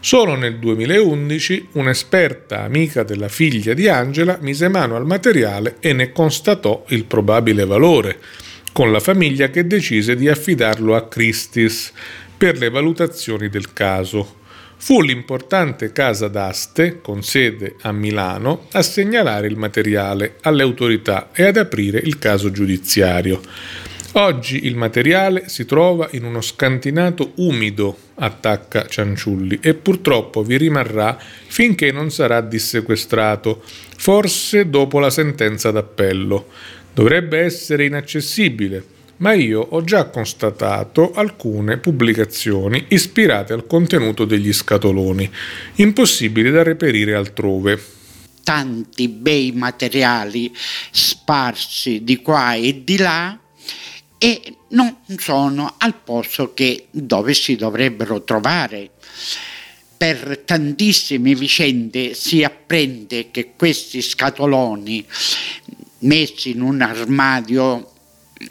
Solo 0.01 0.35
nel 0.35 0.59
2011 0.59 1.69
un'esperta 1.73 2.63
amica 2.63 3.03
della 3.03 3.27
figlia 3.27 3.73
di 3.73 3.87
Angela 3.87 4.37
mise 4.41 4.67
mano 4.69 4.95
al 4.95 5.05
materiale 5.05 5.75
e 5.79 5.93
ne 5.93 6.11
constatò 6.11 6.85
il 6.89 7.05
probabile 7.05 7.65
valore, 7.65 8.19
con 8.71 8.91
la 8.91 8.99
famiglia 8.99 9.49
che 9.49 9.67
decise 9.67 10.15
di 10.15 10.29
affidarlo 10.29 10.95
a 10.95 11.07
Christis 11.07 11.91
per 12.37 12.57
le 12.57 12.69
valutazioni 12.69 13.49
del 13.49 13.73
caso 13.73 14.37
fu 14.81 15.01
l'importante 15.01 15.91
casa 15.91 16.29
d'aste, 16.29 17.01
con 17.01 17.21
sede 17.21 17.75
a 17.81 17.91
Milano, 17.91 18.67
a 18.71 18.81
segnalare 18.81 19.47
il 19.47 19.57
materiale 19.57 20.37
alle 20.41 20.63
autorità 20.63 21.31
e 21.33 21.43
ad 21.43 21.57
aprire 21.57 21.99
il 21.99 22.17
caso 22.17 22.49
giudiziario. 22.49 23.41
Oggi 24.13 24.65
il 24.65 24.75
materiale 24.75 25.49
si 25.49 25.65
trova 25.65 26.09
in 26.13 26.23
uno 26.23 26.41
scantinato 26.41 27.33
umido, 27.35 27.95
attacca 28.15 28.87
Cianciulli, 28.87 29.59
e 29.61 29.75
purtroppo 29.75 30.41
vi 30.41 30.57
rimarrà 30.57 31.15
finché 31.47 31.91
non 31.91 32.09
sarà 32.09 32.41
dissequestrato, 32.41 33.61
forse 33.97 34.67
dopo 34.67 34.97
la 34.97 35.11
sentenza 35.11 35.69
d'appello. 35.69 36.47
Dovrebbe 36.91 37.39
essere 37.39 37.85
inaccessibile, 37.85 38.83
ma 39.17 39.33
io 39.33 39.61
ho 39.61 39.83
già 39.83 40.05
constatato 40.05 41.11
alcune 41.13 41.77
pubblicazioni 41.77 42.85
ispirate 42.87 43.53
al 43.53 43.67
contenuto 43.67 44.25
degli 44.25 44.51
scatoloni, 44.51 45.29
impossibili 45.75 46.49
da 46.49 46.63
reperire 46.63 47.13
altrove. 47.13 47.79
Tanti 48.43 49.07
bei 49.07 49.51
materiali 49.51 50.51
sparsi 50.89 52.03
di 52.03 52.17
qua 52.23 52.55
e 52.55 52.83
di 52.83 52.97
là 52.97 53.39
e 54.19 54.55
non 54.69 54.97
sono 55.17 55.73
al 55.77 55.95
posto 55.95 56.53
che 56.53 56.85
dove 56.91 57.33
si 57.33 57.55
dovrebbero 57.55 58.21
trovare. 58.23 58.91
Per 59.97 60.43
tantissime 60.45 61.33
vicende 61.33 62.13
si 62.13 62.43
apprende 62.43 63.31
che 63.31 63.53
questi 63.55 64.01
scatoloni 64.01 65.05
messi 65.99 66.51
in 66.51 66.61
un 66.61 66.81
armadio 66.81 67.93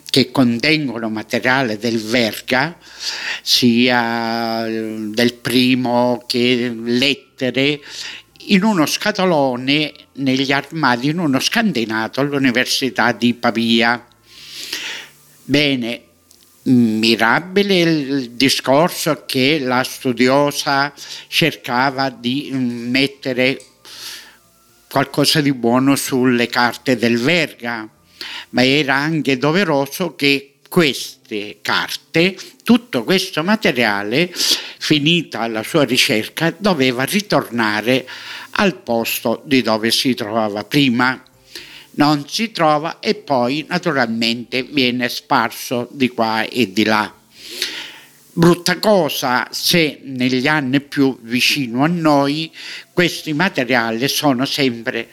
che 0.09 0.31
contengono 0.31 1.09
materiale 1.09 1.77
del 1.77 1.99
Verga, 1.99 2.77
sia 3.41 4.67
eh, 4.67 5.09
del 5.11 5.33
primo 5.33 6.23
che 6.27 6.71
lettere, 6.83 7.79
in 8.51 8.63
uno 8.63 8.85
scatolone 8.85 9.91
negli 10.13 10.51
armadi, 10.51 11.09
in 11.09 11.19
uno 11.19 11.39
scandinato 11.39 12.21
all'Università 12.21 13.11
di 13.11 13.33
Pavia. 13.33 14.05
Bene, 15.49 16.01
mirabile 16.65 17.79
il 17.79 18.29
discorso 18.33 19.23
che 19.25 19.57
la 19.57 19.83
studiosa 19.83 20.93
cercava 21.27 22.11
di 22.11 22.51
mm, 22.53 22.89
mettere 22.91 23.59
qualcosa 24.87 25.41
di 25.41 25.51
buono 25.51 25.95
sulle 25.95 26.45
carte 26.45 26.97
del 26.97 27.17
Verga 27.17 27.89
ma 28.49 28.63
era 28.63 28.93
anche 28.93 29.39
doveroso 29.39 30.13
che 30.13 30.57
queste 30.69 31.57
carte, 31.63 32.37
tutto 32.63 33.03
questo 33.03 33.43
materiale, 33.43 34.31
finita 34.31 35.47
la 35.47 35.63
sua 35.63 35.83
ricerca, 35.83 36.53
doveva 36.55 37.05
ritornare 37.05 38.07
al 38.51 38.75
posto 38.75 39.41
di 39.45 39.63
dove 39.63 39.89
si 39.89 40.13
trovava 40.13 40.63
prima. 40.63 41.23
Non 41.99 42.23
si 42.29 42.53
trova 42.53 43.01
e 43.01 43.13
poi 43.13 43.65
naturalmente 43.67 44.63
viene 44.63 45.09
sparso 45.09 45.85
di 45.91 46.07
qua 46.07 46.43
e 46.43 46.71
di 46.71 46.85
là. 46.85 47.13
Brutta 48.31 48.79
cosa 48.79 49.49
se 49.51 49.99
negli 50.03 50.47
anni 50.47 50.79
più 50.79 51.19
vicino 51.23 51.83
a 51.83 51.87
noi 51.87 52.49
questi 52.93 53.33
materiali 53.33 54.07
sono 54.07 54.45
sempre 54.45 55.09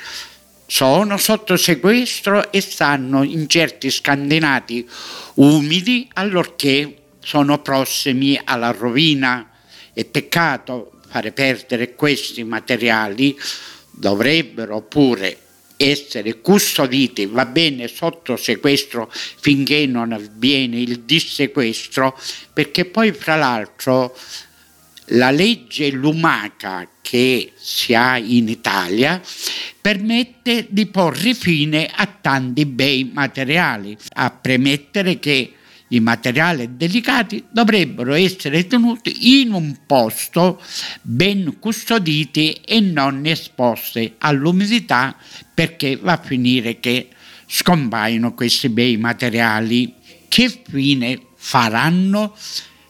sono 0.68 1.16
sotto 1.16 1.56
sequestro 1.56 2.52
e 2.52 2.60
stanno 2.60 3.24
in 3.24 3.48
certi 3.48 3.90
scandinati 3.90 4.88
umidi 5.34 6.08
allorché 6.12 6.98
sono 7.18 7.60
prossimi 7.62 8.40
alla 8.44 8.70
rovina. 8.70 9.50
È 9.92 10.04
peccato 10.04 10.92
fare 11.08 11.32
perdere 11.32 11.96
questi 11.96 12.44
materiali, 12.44 13.36
dovrebbero 13.90 14.82
pure 14.82 15.45
essere 15.76 16.40
custoditi, 16.40 17.26
va 17.26 17.44
bene, 17.46 17.88
sotto 17.88 18.36
sequestro 18.36 19.10
finché 19.12 19.86
non 19.86 20.12
avviene 20.12 20.80
il 20.80 21.00
dissequestro, 21.00 22.18
perché 22.52 22.84
poi 22.84 23.12
fra 23.12 23.36
l'altro 23.36 24.16
la 25.10 25.30
legge 25.30 25.90
lumaca 25.90 26.88
che 27.00 27.52
si 27.54 27.94
ha 27.94 28.18
in 28.18 28.48
Italia 28.48 29.22
permette 29.80 30.66
di 30.68 30.86
porre 30.86 31.34
fine 31.34 31.88
a 31.94 32.06
tanti 32.06 32.66
bei 32.66 33.08
materiali, 33.12 33.96
a 34.14 34.30
premettere 34.30 35.20
che 35.20 35.52
i 35.88 36.00
materiali 36.00 36.76
delicati 36.76 37.44
dovrebbero 37.50 38.14
essere 38.14 38.66
tenuti 38.66 39.40
in 39.40 39.52
un 39.52 39.76
posto 39.86 40.60
ben 41.02 41.58
custoditi 41.60 42.52
e 42.64 42.80
non 42.80 43.24
esposti 43.24 44.14
all'umidità 44.18 45.16
perché 45.54 45.96
va 45.96 46.12
a 46.12 46.20
finire 46.22 46.80
che 46.80 47.08
scompaiono 47.46 48.34
questi 48.34 48.68
bei 48.68 48.96
materiali. 48.96 49.94
che 50.28 50.62
fine 50.68 51.20
faranno? 51.36 52.34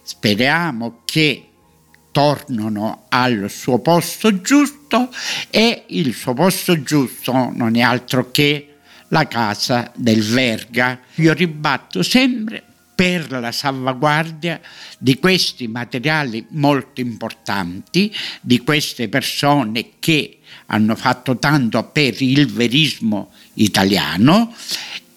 Speriamo 0.02 1.02
che 1.04 1.42
tornano 2.10 3.04
al 3.10 3.50
suo 3.50 3.78
posto 3.80 4.40
giusto 4.40 5.10
e 5.50 5.84
il 5.88 6.14
suo 6.14 6.32
posto 6.32 6.82
giusto 6.82 7.50
non 7.52 7.76
è 7.76 7.82
altro 7.82 8.30
che 8.30 8.76
la 9.08 9.28
casa 9.28 9.92
del 9.94 10.22
Verga. 10.22 10.98
Io 11.16 11.34
ribatto 11.34 12.02
sempre 12.02 12.62
per 12.96 13.30
la 13.30 13.52
salvaguardia 13.52 14.58
di 14.98 15.18
questi 15.18 15.68
materiali 15.68 16.46
molto 16.50 17.02
importanti, 17.02 18.12
di 18.40 18.60
queste 18.60 19.10
persone 19.10 19.90
che 20.00 20.38
hanno 20.66 20.96
fatto 20.96 21.36
tanto 21.36 21.84
per 21.90 22.20
il 22.22 22.50
verismo 22.50 23.30
italiano 23.54 24.54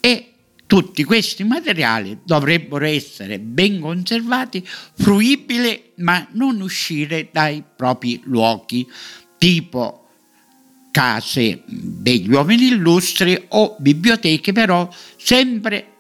e 0.01 0.33
tutti 0.67 1.05
questi 1.05 1.45
materiali 1.45 2.19
dovrebbero 2.23 2.85
essere 2.85 3.39
ben 3.39 3.79
conservati, 3.79 4.63
fruibili, 4.93 5.93
ma 5.95 6.27
non 6.33 6.59
uscire 6.59 7.29
dai 7.31 7.63
propri 7.75 8.19
luoghi, 8.25 8.85
tipo 9.37 10.09
case 10.91 11.63
degli 11.65 12.29
uomini 12.31 12.67
illustri 12.67 13.41
o 13.49 13.77
biblioteche, 13.79 14.51
però 14.51 14.87
sempre 15.17 15.93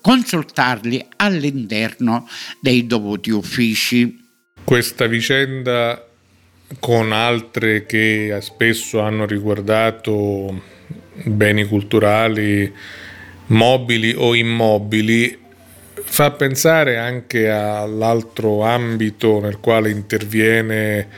consultarli 0.00 1.04
all'interno 1.16 2.28
dei 2.60 2.86
dovuti 2.86 3.30
uffici. 3.30 4.26
Questa 4.64 5.06
vicenda 5.06 6.04
con 6.78 7.12
altre 7.12 7.86
che 7.86 8.36
spesso 8.40 9.00
hanno 9.00 9.24
riguardato 9.24 10.62
beni 11.24 11.64
culturali 11.64 12.72
mobili 13.46 14.14
o 14.16 14.34
immobili, 14.34 15.36
fa 15.94 16.30
pensare 16.30 16.96
anche 16.96 17.50
all'altro 17.50 18.62
ambito 18.62 19.40
nel 19.40 19.58
quale 19.58 19.90
interviene 19.90 21.08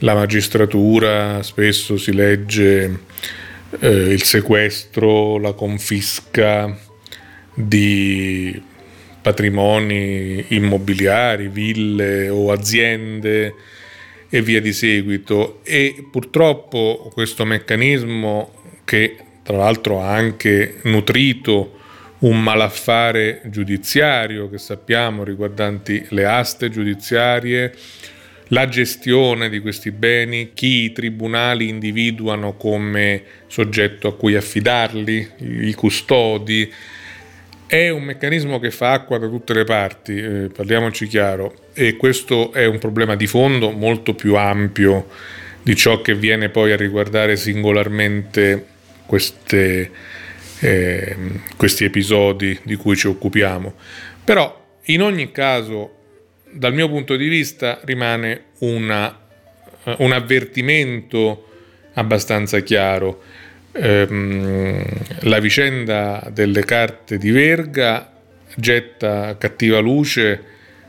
la 0.00 0.14
magistratura, 0.14 1.42
spesso 1.42 1.96
si 1.96 2.12
legge 2.12 2.98
eh, 3.80 3.88
il 3.88 4.22
sequestro, 4.22 5.38
la 5.38 5.52
confisca 5.52 6.84
di 7.58 8.62
patrimoni 9.22 10.44
immobiliari, 10.48 11.48
ville 11.48 12.28
o 12.28 12.52
aziende 12.52 13.54
e 14.28 14.42
via 14.42 14.60
di 14.60 14.72
seguito 14.72 15.60
e 15.64 16.06
purtroppo 16.10 17.10
questo 17.12 17.44
meccanismo 17.44 18.52
che 18.84 19.16
tra 19.42 19.56
l'altro 19.56 20.00
ha 20.00 20.12
anche 20.12 20.76
nutrito 20.82 21.78
un 22.18 22.42
malaffare 22.42 23.42
giudiziario 23.46 24.48
che 24.48 24.58
sappiamo 24.58 25.24
riguardanti 25.24 26.06
le 26.10 26.24
aste 26.24 26.70
giudiziarie, 26.70 27.74
la 28.48 28.68
gestione 28.68 29.48
di 29.48 29.60
questi 29.60 29.90
beni, 29.90 30.52
chi 30.54 30.84
i 30.84 30.92
tribunali 30.92 31.68
individuano 31.68 32.54
come 32.54 33.22
soggetto 33.46 34.08
a 34.08 34.14
cui 34.14 34.34
affidarli, 34.34 35.28
i 35.38 35.74
custodi. 35.74 36.72
È 37.68 37.88
un 37.88 38.04
meccanismo 38.04 38.60
che 38.60 38.70
fa 38.70 38.92
acqua 38.92 39.18
da 39.18 39.26
tutte 39.26 39.52
le 39.52 39.64
parti, 39.64 40.16
eh, 40.16 40.50
parliamoci 40.54 41.08
chiaro, 41.08 41.70
e 41.74 41.96
questo 41.96 42.52
è 42.52 42.64
un 42.64 42.78
problema 42.78 43.16
di 43.16 43.26
fondo 43.26 43.70
molto 43.70 44.14
più 44.14 44.36
ampio 44.36 45.08
di 45.62 45.74
ciò 45.74 46.00
che 46.00 46.14
viene 46.14 46.48
poi 46.48 46.70
a 46.70 46.76
riguardare 46.76 47.36
singolarmente 47.36 48.64
queste, 49.04 49.90
eh, 50.60 51.16
questi 51.56 51.82
episodi 51.82 52.56
di 52.62 52.76
cui 52.76 52.94
ci 52.94 53.08
occupiamo. 53.08 53.74
Però 54.22 54.64
in 54.84 55.02
ogni 55.02 55.32
caso, 55.32 55.94
dal 56.48 56.72
mio 56.72 56.88
punto 56.88 57.16
di 57.16 57.26
vista, 57.26 57.80
rimane 57.82 58.44
una, 58.58 59.18
uh, 59.82 59.94
un 59.98 60.12
avvertimento 60.12 61.48
abbastanza 61.94 62.60
chiaro. 62.60 63.22
Um, 63.78 64.82
la 65.20 65.38
vicenda 65.38 66.26
delle 66.32 66.64
carte 66.64 67.18
di 67.18 67.30
Verga 67.30 68.10
getta 68.54 69.36
cattiva 69.36 69.80
luce 69.80 70.42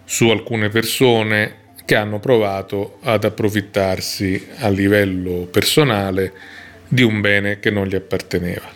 su 0.06 0.30
alcune 0.30 0.70
persone 0.70 1.66
che 1.84 1.96
hanno 1.96 2.20
provato 2.20 3.00
ad 3.02 3.26
approfittarsi 3.26 4.48
a 4.60 4.70
livello 4.70 5.48
personale 5.52 6.32
di 6.88 7.02
un 7.02 7.20
bene 7.20 7.60
che 7.60 7.72
non 7.72 7.88
gli 7.88 7.96
apparteneva. 7.96 8.70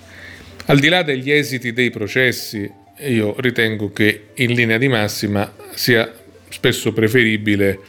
Al 0.66 0.80
di 0.80 0.90
là 0.90 1.04
degli 1.04 1.32
esiti 1.32 1.72
dei 1.72 1.90
processi, 1.90 2.70
io 3.00 3.36
ritengo 3.38 3.94
che 3.94 4.28
in 4.36 4.54
linea 4.54 4.78
di 4.78 4.90
massima 4.90 5.54
sia 5.74 6.12
spesso 6.50 6.92
preferibile 6.92 7.80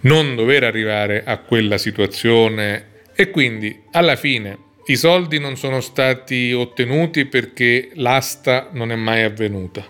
non 0.00 0.34
dover 0.34 0.64
arrivare 0.64 1.22
a 1.24 1.38
quella 1.38 1.78
situazione 1.78 2.84
e 3.14 3.30
quindi 3.30 3.82
alla 3.92 4.16
fine 4.16 4.68
i 4.90 4.96
soldi 4.96 5.38
non 5.38 5.56
sono 5.56 5.80
stati 5.80 6.52
ottenuti 6.52 7.24
perché 7.24 7.90
l'asta 7.94 8.70
non 8.72 8.90
è 8.90 8.96
mai 8.96 9.22
avvenuta. 9.22 9.86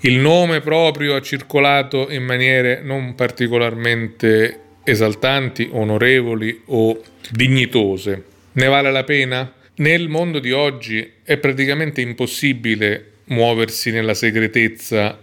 Il 0.00 0.16
nome 0.16 0.60
proprio 0.60 1.14
ha 1.14 1.22
circolato 1.22 2.10
in 2.10 2.24
maniere 2.24 2.80
non 2.82 3.14
particolarmente 3.14 4.60
esaltanti, 4.82 5.68
onorevoli 5.70 6.62
o 6.66 7.00
dignitose. 7.30 8.24
Ne 8.52 8.66
vale 8.66 8.90
la 8.90 9.04
pena? 9.04 9.52
Nel 9.76 10.08
mondo 10.08 10.40
di 10.40 10.50
oggi 10.50 11.12
è 11.22 11.36
praticamente 11.36 12.00
impossibile 12.00 13.12
muoversi 13.26 13.92
nella 13.92 14.14
segretezza 14.14 15.16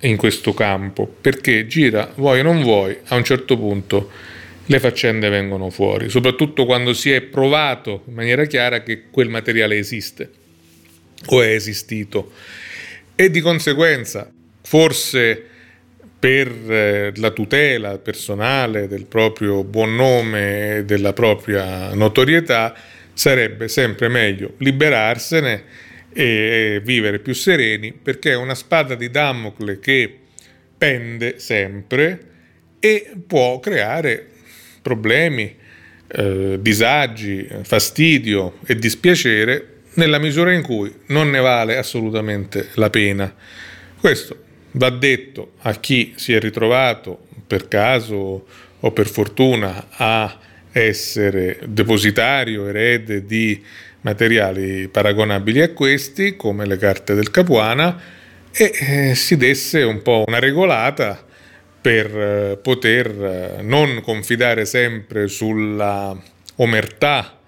in 0.00 0.16
questo 0.16 0.54
campo, 0.54 1.06
perché 1.20 1.66
gira, 1.66 2.10
vuoi 2.14 2.40
o 2.40 2.44
non 2.44 2.62
vuoi, 2.62 2.96
a 3.08 3.16
un 3.16 3.24
certo 3.24 3.58
punto 3.58 4.10
le 4.70 4.80
faccende 4.80 5.30
vengono 5.30 5.70
fuori, 5.70 6.10
soprattutto 6.10 6.66
quando 6.66 6.92
si 6.92 7.10
è 7.10 7.22
provato 7.22 8.02
in 8.06 8.14
maniera 8.14 8.44
chiara 8.44 8.82
che 8.82 9.04
quel 9.10 9.30
materiale 9.30 9.78
esiste 9.78 10.30
o 11.26 11.40
è 11.42 11.48
esistito. 11.48 12.32
E 13.14 13.30
di 13.30 13.40
conseguenza, 13.40 14.30
forse 14.62 15.42
per 16.18 16.48
eh, 16.48 17.12
la 17.16 17.30
tutela 17.30 17.96
personale 17.98 18.88
del 18.88 19.06
proprio 19.06 19.64
buon 19.64 19.94
nome 19.94 20.76
e 20.76 20.84
della 20.84 21.14
propria 21.14 21.94
notorietà, 21.94 22.74
sarebbe 23.14 23.68
sempre 23.68 24.08
meglio 24.08 24.52
liberarsene 24.58 25.64
e 26.12 26.80
vivere 26.84 27.20
più 27.20 27.32
sereni 27.32 27.92
perché 27.92 28.32
è 28.32 28.36
una 28.36 28.54
spada 28.54 28.94
di 28.94 29.10
Damocle 29.10 29.78
che 29.78 30.14
pende 30.76 31.38
sempre 31.38 32.20
e 32.78 33.12
può 33.26 33.58
creare 33.60 34.36
problemi, 34.80 35.54
eh, 36.06 36.58
disagi, 36.60 37.46
fastidio 37.62 38.58
e 38.66 38.76
dispiacere 38.76 39.74
nella 39.94 40.18
misura 40.18 40.52
in 40.52 40.62
cui 40.62 40.92
non 41.06 41.30
ne 41.30 41.40
vale 41.40 41.76
assolutamente 41.76 42.68
la 42.74 42.90
pena. 42.90 43.34
Questo 43.98 44.46
Va 44.72 44.90
detto 44.90 45.52
a 45.62 45.72
chi 45.74 46.12
si 46.16 46.34
è 46.34 46.38
ritrovato 46.38 47.26
per 47.46 47.68
caso 47.68 48.46
o 48.78 48.92
per 48.92 49.06
fortuna 49.06 49.86
a 49.90 50.38
essere 50.70 51.58
depositario, 51.64 52.68
erede 52.68 53.24
di 53.24 53.60
materiali 54.02 54.88
paragonabili 54.88 55.62
a 55.62 55.72
questi, 55.72 56.36
come 56.36 56.66
le 56.66 56.76
carte 56.76 57.14
del 57.14 57.30
Capuana, 57.30 57.98
e 58.52 58.72
eh, 58.72 59.14
si 59.14 59.36
desse 59.38 59.82
un 59.82 60.02
po' 60.02 60.24
una 60.26 60.38
regolata 60.38 61.26
per 61.88 62.18
eh, 62.18 62.58
poter 62.60 63.06
eh, 63.06 63.62
non 63.62 64.02
confidare 64.02 64.66
sempre 64.66 65.26
sulla 65.26 66.14
omertà 66.56 67.40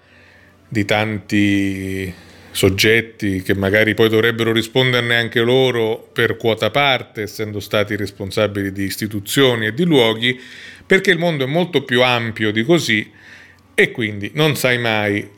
di 0.67 0.83
tanti 0.83 2.11
soggetti 2.49 3.43
che 3.43 3.53
magari 3.53 3.93
poi 3.93 4.09
dovrebbero 4.09 4.51
risponderne 4.51 5.15
anche 5.15 5.41
loro 5.41 6.09
per 6.11 6.37
quota 6.37 6.71
parte, 6.71 7.21
essendo 7.21 7.59
stati 7.59 7.95
responsabili 7.95 8.71
di 8.71 8.83
istituzioni 8.83 9.67
e 9.67 9.75
di 9.75 9.85
luoghi, 9.85 10.41
perché 10.87 11.11
il 11.11 11.19
mondo 11.19 11.43
è 11.43 11.47
molto 11.47 11.83
più 11.83 12.01
ampio 12.01 12.51
di 12.51 12.63
così 12.63 13.11
e 13.75 13.91
quindi 13.91 14.31
non 14.33 14.55
sai 14.55 14.79
mai 14.79 15.29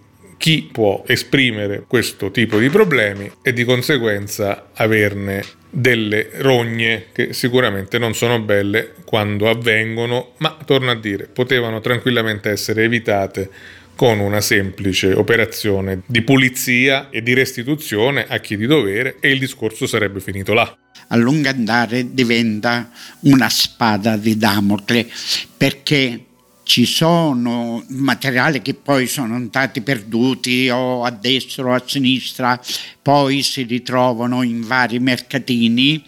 chi 0.44 0.68
può 0.70 1.06
esprimere 1.08 1.86
questo 1.88 2.30
tipo 2.30 2.60
di 2.60 2.68
problemi 2.70 3.32
e 3.42 3.54
di 3.54 3.64
conseguenza 3.64 4.72
averne 4.74 5.42
delle 5.70 6.32
rogne 6.40 7.06
che 7.14 7.32
sicuramente 7.32 7.98
non 7.98 8.14
sono 8.14 8.42
belle 8.42 8.94
quando 9.06 9.50
avvengono, 9.50 10.34
ma 10.40 10.58
torno 10.66 10.92
a 10.92 10.96
dire, 10.96 11.30
potevano 11.32 11.80
tranquillamente 11.80 12.50
essere 12.50 12.84
evitate 12.84 13.50
con 13.96 14.20
una 14.20 14.42
semplice 14.42 15.14
operazione 15.14 16.02
di 16.08 16.24
pulizia 16.24 17.10
e 17.10 17.24
di 17.24 17.34
restituzione 17.34 18.26
a 18.28 18.40
chi 18.40 18.58
di 18.58 18.66
dovere 18.66 19.20
e 19.22 19.32
il 19.32 19.40
discorso 19.40 19.88
sarebbe 19.88 20.20
finito 20.20 20.52
là. 20.54 20.78
A 21.08 21.16
lungo 21.16 21.48
andare 21.48 22.14
diventa 22.14 22.92
una 23.22 23.48
spada 23.48 24.18
di 24.18 24.36
Damocle 24.36 25.08
perché 25.56 26.26
ci 26.64 26.86
sono 26.86 27.84
materiali 27.90 28.62
che 28.62 28.74
poi 28.74 29.08
sono 29.08 29.36
andati 29.36 29.82
perduti 29.82 30.70
o 30.70 31.04
a 31.04 31.12
destra 31.12 31.66
o 31.66 31.74
a 31.74 31.84
sinistra, 31.86 32.60
poi 33.02 33.44
si 33.44 33.64
ritrovano 33.64 34.42
in 34.42 34.66
vari 34.66 35.00
mercatini 35.00 36.04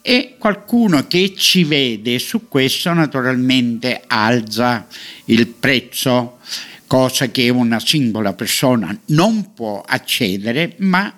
e 0.00 0.34
qualcuno 0.38 1.06
che 1.06 1.34
ci 1.36 1.62
vede 1.62 2.18
su 2.18 2.48
questo 2.48 2.92
naturalmente 2.92 4.02
alza 4.06 4.86
il 5.26 5.46
prezzo, 5.46 6.38
cosa 6.86 7.30
che 7.30 7.48
una 7.50 7.78
singola 7.78 8.32
persona 8.32 8.98
non 9.06 9.54
può 9.54 9.82
accedere, 9.86 10.74
ma 10.78 11.14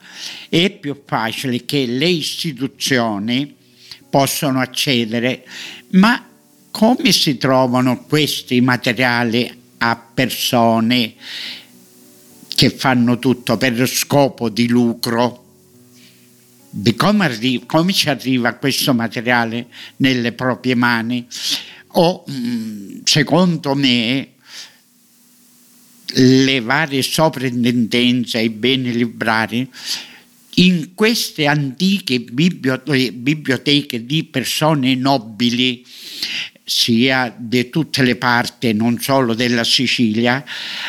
è 0.49 0.71
più 0.71 1.03
facile 1.07 1.65
che 1.65 1.87
le 1.87 2.09
istituzioni 2.09 3.57
possano 4.11 4.61
accedere. 4.61 5.45
Ma 5.93 6.29
come 6.75 7.13
si 7.13 7.39
trovano 7.39 8.03
questi 8.03 8.61
materiali 8.61 9.49
a 9.79 9.97
persone 9.97 11.15
che 12.53 12.71
fanno 12.71 13.21
tutto 13.21 13.57
per 13.57 13.89
scopo 13.89 14.49
di 14.49 14.67
lucro? 14.67 15.43
di 16.69 16.97
come, 16.97 17.27
arri- 17.27 17.63
come 17.65 17.93
ci 17.93 18.09
arriva 18.09 18.55
questo 18.55 18.93
materiale 18.93 19.69
nelle 19.99 20.33
proprie 20.33 20.75
mani 20.75 21.25
o 21.93 22.25
mm, 22.29 23.03
secondo 23.05 23.77
me 23.77 24.31
le 26.07 26.61
varie 26.61 27.03
soprintendenze 27.03 28.39
ai 28.39 28.49
beni 28.49 28.93
librari 28.93 29.71
in 30.57 30.95
queste 30.95 31.47
antiche 31.47 32.19
biblioteche 32.19 34.05
di 34.05 34.25
persone 34.25 34.97
nobili 34.97 35.85
sia 36.65 37.35
di 37.37 37.69
tutte 37.69 38.03
le 38.03 38.17
parti, 38.17 38.73
non 38.73 38.99
solo 38.99 39.35
della 39.35 39.65
Sicilia, 39.65 40.43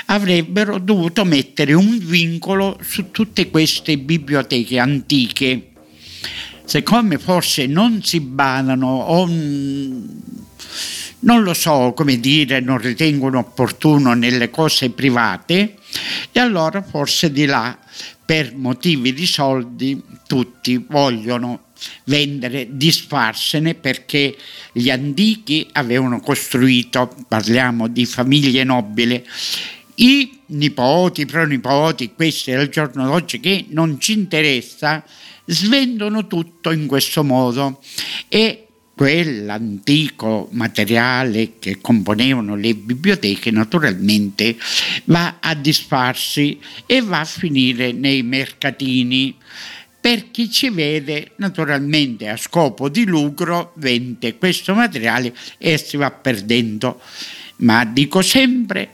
avrebbero 0.06 0.80
dovuto 0.80 1.26
mettere 1.26 1.74
un 1.74 1.98
vincolo 1.98 2.80
su 2.82 3.12
tutte 3.12 3.50
queste 3.50 3.98
biblioteche 3.98 4.80
antiche. 4.80 5.72
Siccome 6.64 7.18
forse 7.20 7.68
non 7.68 8.02
si 8.02 8.22
badano 8.22 8.88
o 8.88 9.26
non 11.26 11.44
lo 11.44 11.54
so 11.54 11.94
come 11.96 12.20
dire, 12.20 12.60
non 12.60 12.78
ritengono 12.78 13.40
opportuno 13.40 14.14
nelle 14.14 14.50
cose 14.50 14.90
private 14.92 15.76
e 16.32 16.40
allora 16.40 16.82
forse 16.82 17.32
di 17.32 17.46
là 17.46 17.78
per 18.26 18.56
motivi 18.56 19.14
di 19.14 19.26
soldi 19.26 20.02
tutti 20.26 20.84
vogliono 20.88 21.65
vendere, 22.06 22.68
disfarsene 22.72 23.76
perché 23.76 24.36
gli 24.72 24.90
antichi 24.90 25.68
avevano 25.74 26.20
costruito, 26.20 27.14
parliamo 27.28 27.88
di 27.88 28.06
famiglie 28.06 28.64
nobili, 28.64 29.24
i 29.96 30.40
nipoti, 30.48 31.22
i 31.22 31.26
pronipoti, 31.26 32.14
questi 32.14 32.52
al 32.52 32.70
giorno 32.70 33.06
d'oggi 33.06 33.40
che 33.40 33.66
non 33.70 34.00
ci 34.00 34.14
interessa, 34.14 35.04
svendono 35.46 36.28
tutto 36.28 36.72
in 36.72 36.88
questo 36.88 37.24
modo 37.24 37.80
e 38.28 38.66
quell'antico 38.96 40.48
materiale 40.52 41.60
che 41.60 41.80
componevano 41.82 42.56
le 42.56 42.74
biblioteche 42.74 43.52
naturalmente 43.52 44.56
va 45.06 45.38
a 45.42 45.54
disfarsi 45.54 46.58
e 46.86 47.02
va 47.02 47.20
a 47.20 47.26
finire 47.26 47.92
nei 47.92 48.24
mercatini. 48.24 49.36
Per 50.06 50.30
chi 50.30 50.52
ci 50.52 50.70
vede 50.70 51.32
naturalmente 51.38 52.30
a 52.30 52.38
scopo 52.38 52.90
di 52.90 53.06
lucro 53.06 53.72
vende 53.78 54.38
questo 54.38 54.76
materiale 54.76 55.36
e 55.58 55.80
si 55.80 55.98
va 55.98 56.12
perdendo. 56.12 57.02
Ma 57.62 57.84
dico 57.86 58.22
sempre, 58.22 58.88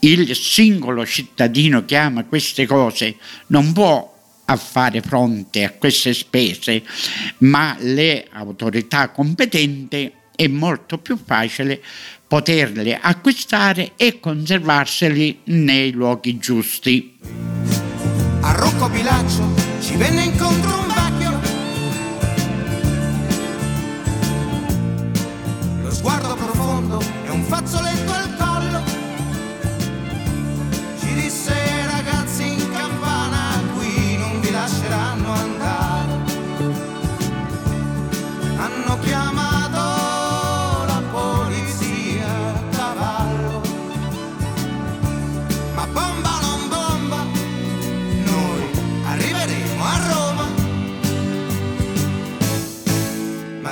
il 0.00 0.34
singolo 0.34 1.06
cittadino 1.06 1.84
che 1.84 1.94
ama 1.94 2.24
queste 2.24 2.66
cose 2.66 3.18
non 3.46 3.72
può 3.72 4.18
a 4.46 4.56
fare 4.56 5.00
fronte 5.00 5.62
a 5.62 5.70
queste 5.70 6.12
spese, 6.12 6.82
ma 7.38 7.76
le 7.78 8.26
autorità 8.32 9.10
competenti 9.10 10.12
è 10.34 10.48
molto 10.48 10.98
più 10.98 11.16
facile 11.24 11.80
poterle 12.26 12.98
acquistare 13.00 13.92
e 13.94 14.18
conservarseli 14.18 15.42
nei 15.44 15.92
luoghi 15.92 16.36
giusti. 16.38 17.16
A 18.40 18.50
Rocco 18.54 18.90
Pilaccio 18.90 19.65
ci 19.86 19.94
venne 19.94 20.24
incontro 20.24 20.80
un 20.80 20.86
vecchio. 20.88 21.40
Lo 25.80 25.90
sguardo 25.92 26.34
profondo 26.34 27.00
e 27.24 27.30
un 27.30 27.44
fazzoletto 27.44 28.05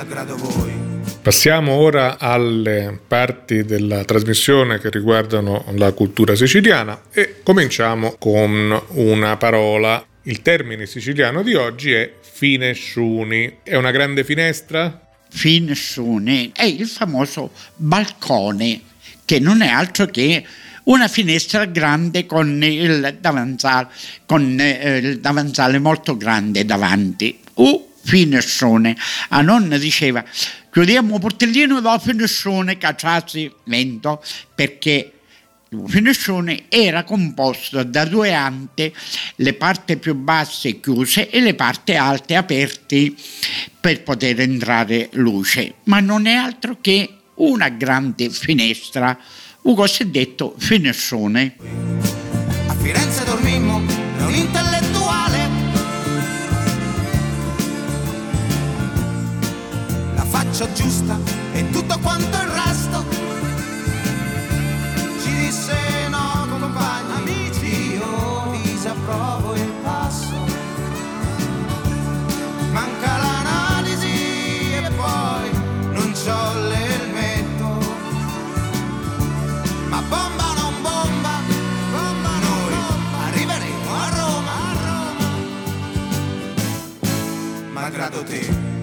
Malgrado 0.05 0.37
voi. 0.37 0.71
Passiamo 1.19 1.73
ora 1.73 2.19
alle 2.19 2.99
parti 3.07 3.63
della 3.63 4.05
trasmissione 4.05 4.77
che 4.77 4.91
riguardano 4.91 5.65
la 5.75 5.93
cultura 5.93 6.35
siciliana 6.35 7.05
e 7.11 7.41
cominciamo 7.41 8.15
con 8.19 8.83
una 8.89 9.35
parola. 9.37 10.05
Il 10.23 10.43
termine 10.43 10.85
siciliano 10.85 11.41
di 11.41 11.55
oggi 11.55 11.91
è 11.91 12.13
finesciuni. 12.21 13.57
È 13.63 13.75
una 13.75 13.89
grande 13.89 14.23
finestra? 14.23 15.07
Finescione 15.27 16.51
è 16.53 16.65
il 16.65 16.85
famoso 16.85 17.49
balcone 17.75 18.81
che 19.25 19.39
non 19.39 19.63
è 19.63 19.69
altro 19.69 20.05
che 20.05 20.45
una 20.83 21.07
finestra 21.07 21.65
grande 21.65 22.27
con 22.27 22.63
il 22.63 23.17
davanzale, 23.19 23.87
con 24.27 24.55
eh, 24.59 24.97
il 24.97 25.19
davanzale 25.19 25.79
molto 25.79 26.15
grande 26.15 26.63
davanti. 26.63 27.39
U 27.55 27.93
finescione. 28.05 28.95
A 29.29 29.41
nonna 29.41 29.77
diceva 29.77 30.23
chiudiamo 30.71 31.15
il 31.15 31.19
portellino 31.19 31.81
dalla 31.81 31.99
finescione, 31.99 32.77
cacciassi 32.77 33.51
vento, 33.63 34.23
perché 34.53 35.11
il 35.69 35.83
finescione 35.87 36.65
era 36.69 37.03
composto 37.03 37.83
da 37.83 38.05
due 38.05 38.33
ante, 38.33 38.93
le 39.37 39.53
parti 39.53 39.97
più 39.97 40.13
basse 40.13 40.79
chiuse 40.79 41.29
e 41.29 41.41
le 41.41 41.55
parti 41.55 41.93
alte 41.93 42.35
aperte 42.35 43.13
per 43.79 44.03
poter 44.03 44.39
entrare 44.39 45.09
luce, 45.13 45.75
ma 45.85 45.99
non 45.99 46.27
è 46.27 46.33
altro 46.33 46.77
che 46.79 47.09
una 47.35 47.69
grande 47.69 48.29
finestra, 48.29 49.17
un 49.63 49.75
cosiddetto 49.75 50.55
finescione. 50.57 51.55
A 52.67 52.75
Firenze 52.75 53.23
dormimmo 53.25 53.44
faccia 60.55 60.71
giusta 60.71 61.19
e 61.51 61.69
tutto 61.69 61.99
quanto 61.99 62.37
il 62.37 62.47
resto. 62.47 63.03
Ci 65.21 65.35
disse 65.35 65.75
no 66.09 66.47
compagni, 66.49 67.11
amici, 67.13 67.95
io 67.95 68.57
disapprovo 68.63 69.53
il 69.55 69.73
passo. 69.83 70.33
Manca 72.71 73.17
l'analisi 73.17 74.75
e 74.75 74.91
poi 74.95 75.49
non 75.91 76.13
c'ho 76.13 76.53
l'elmetto. 76.69 77.79
Ma 79.89 80.01
bomba 80.07 80.43
o 80.43 80.53
non 80.53 80.81
bomba, 80.81 81.41
bomba 81.91 82.29
noi 82.39 82.75
arriveremo 83.27 83.93
a 83.93 84.09
Roma, 84.09 84.51
a 84.51 84.73
Roma. 84.85 85.27
Malgrado 87.73 88.23
te. 88.23 88.74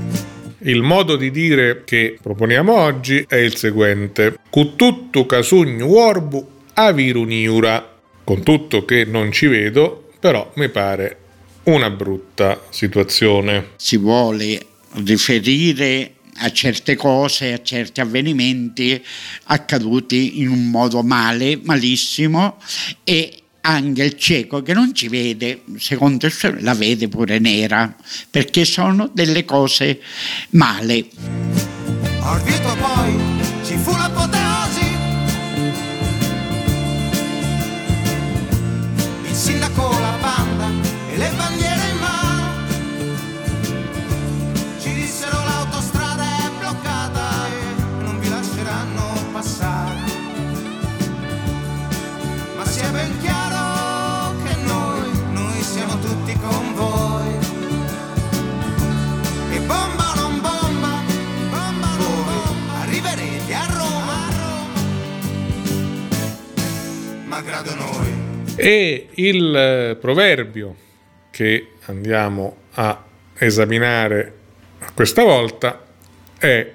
Il 0.65 0.83
modo 0.83 1.17
di 1.17 1.33
dire 1.33 1.83
che 1.85 2.19
proponiamo 2.23 2.73
oggi 2.73 3.25
è 3.27 3.35
il 3.35 3.57
seguente: 3.57 4.39
Cu 4.49 4.77
tutto 4.77 5.27
casugno 5.27 5.99
orbu 5.99 6.49
aviruniura. 6.75 7.99
Con 8.23 8.45
tutto 8.45 8.85
che 8.85 9.05
non 9.05 9.33
ci 9.33 9.47
vedo, 9.47 10.11
però 10.21 10.53
mi 10.55 10.69
pare 10.69 11.19
una 11.65 11.91
brutta 11.91 12.65
situazione. 12.71 13.71
si 13.77 13.97
vuole 13.97 14.61
riferire 15.05 16.15
a 16.37 16.53
certe 16.53 16.95
cose, 16.97 17.53
a 17.53 17.63
certi 17.63 18.01
avvenimenti 18.01 19.03
accaduti 19.45 20.41
in 20.41 20.49
un 20.49 20.71
modo 20.71 21.03
male, 21.03 21.59
malissimo 21.63 22.59
e 23.05 23.42
anche 23.63 24.03
il 24.05 24.19
cieco 24.19 24.63
che 24.63 24.73
non 24.75 24.95
ci 24.95 25.09
vede, 25.09 25.63
secondo 25.79 26.27
il 26.27 26.33
la 26.61 26.75
vede 26.75 27.09
pure 27.09 27.39
nera, 27.39 27.95
perché 28.31 28.65
sono 28.65 29.11
delle 29.13 29.45
cose 29.45 30.01
male. 30.51 31.07
A 32.21 32.31
Orvieto 32.33 32.77
poi 32.77 33.17
ci 33.65 33.77
fu 33.77 33.91
l'apoteosi. 33.93 34.33
Il 34.37 34.42
E 68.65 69.09
il 69.15 69.57
eh, 69.57 69.97
proverbio 69.97 70.77
che 71.33 71.73
andiamo 71.87 72.59
a 72.75 73.05
esaminare 73.37 74.39
questa 74.95 75.25
volta 75.25 75.85
è 76.39 76.73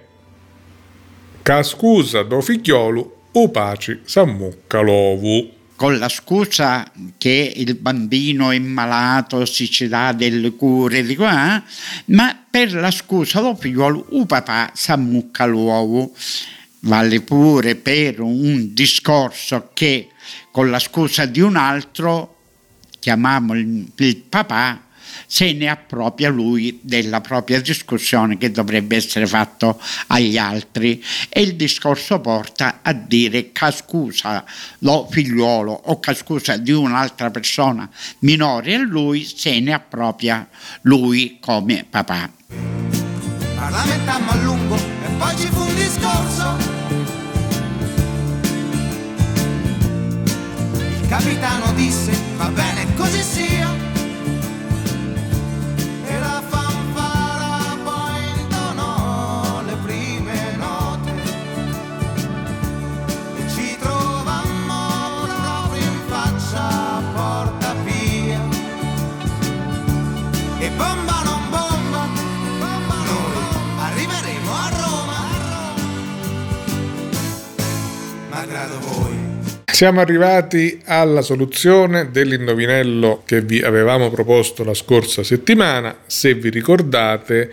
Ca 1.41 1.63
scusa 1.63 2.23
do 2.23 2.41
figliolu 2.41 3.15
o 3.31 3.49
paci 3.51 4.01
s'ammucca 4.03 4.81
l'ovu. 4.81 5.49
con 5.77 5.97
la 5.97 6.09
scusa 6.09 6.91
che 7.17 7.53
il 7.55 7.75
bambino 7.75 8.51
è 8.51 8.59
malato, 8.59 9.45
si 9.45 9.71
ci 9.71 9.87
dà 9.87 10.11
delle 10.11 10.55
cure 10.55 11.03
di 11.03 11.15
qua, 11.15 11.63
ma 12.07 12.37
per 12.51 12.73
la 12.73 12.91
scusa 12.91 13.39
del 13.39 13.55
figliolo 13.55 14.07
il 14.11 14.25
papà 14.25 14.71
s'ammucca 14.73 15.45
l'uovo. 15.45 16.11
Vale 16.87 17.19
pure 17.19 17.75
per 17.75 18.21
un 18.21 18.73
discorso 18.73 19.71
che 19.73 20.07
con 20.51 20.69
la 20.69 20.79
scusa 20.79 21.25
di 21.25 21.41
un 21.41 21.57
altro, 21.57 22.37
chiamiamo 22.97 23.55
il, 23.55 23.91
il 23.93 24.15
papà, 24.15 24.83
se 25.25 25.51
ne 25.51 25.67
appropria 25.67 26.29
lui 26.29 26.79
della 26.81 27.19
propria 27.19 27.59
discussione 27.59 28.37
che 28.37 28.51
dovrebbe 28.51 28.95
essere 28.95 29.27
fatto 29.27 29.81
agli 30.07 30.37
altri 30.37 31.03
e 31.27 31.41
il 31.41 31.57
discorso 31.57 32.21
porta 32.21 32.79
a 32.81 32.93
dire 32.93 33.51
che 33.51 33.71
scusa 33.71 34.45
lo 34.79 35.09
figliuolo 35.11 35.73
o 35.73 35.99
che 35.99 36.13
scusa 36.13 36.55
di 36.55 36.71
un'altra 36.71 37.29
persona 37.31 37.89
minore 38.19 38.75
a 38.75 38.79
lui 38.79 39.25
se 39.25 39.59
ne 39.59 39.73
appropria 39.73 40.47
lui 40.83 41.37
come 41.41 41.85
papà. 41.89 42.31
Parlamentammo 43.55 44.31
a 44.31 44.35
lungo 44.37 44.75
e 44.75 45.09
poi 45.17 45.37
ci 45.37 45.47
fu 45.47 45.59
un 45.59 45.75
discorso. 45.75 46.76
Capitano 51.07 51.71
disse, 51.73 52.11
va 52.35 52.49
bene 52.49 52.85
così 52.95 53.21
sia. 53.21 53.86
Siamo 79.77 80.01
arrivati 80.01 80.81
alla 80.85 81.21
soluzione 81.21 82.09
dell'indovinello 82.09 83.21
che 83.23 83.41
vi 83.41 83.61
avevamo 83.61 84.09
proposto 84.09 84.63
la 84.63 84.73
scorsa 84.73 85.21
settimana. 85.21 85.99
Se 86.07 86.33
vi 86.33 86.49
ricordate, 86.49 87.51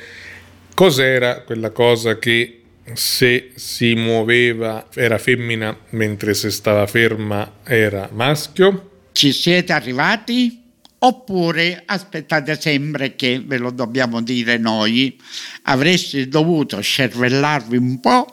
cos'era 0.72 1.42
quella 1.42 1.68
cosa 1.68 2.18
che 2.18 2.62
se 2.94 3.50
si 3.56 3.92
muoveva 3.92 4.87
era 4.94 5.18
femmina 5.18 5.76
mentre 5.90 6.32
se 6.32 6.48
stava 6.48 6.87
ferma 6.87 7.56
era 7.62 8.08
maschio? 8.10 9.08
Ci 9.12 9.30
siete 9.30 9.74
arrivati? 9.74 10.63
Oppure 10.98 11.83
aspettate 11.85 12.59
sempre 12.59 13.14
che 13.14 13.42
ve 13.44 13.59
lo 13.59 13.70
dobbiamo 13.70 14.22
dire 14.22 14.57
noi? 14.57 15.18
Avreste 15.64 16.28
dovuto 16.28 16.83
cervellarvi 16.83 17.76
un 17.76 18.00
po' 18.00 18.33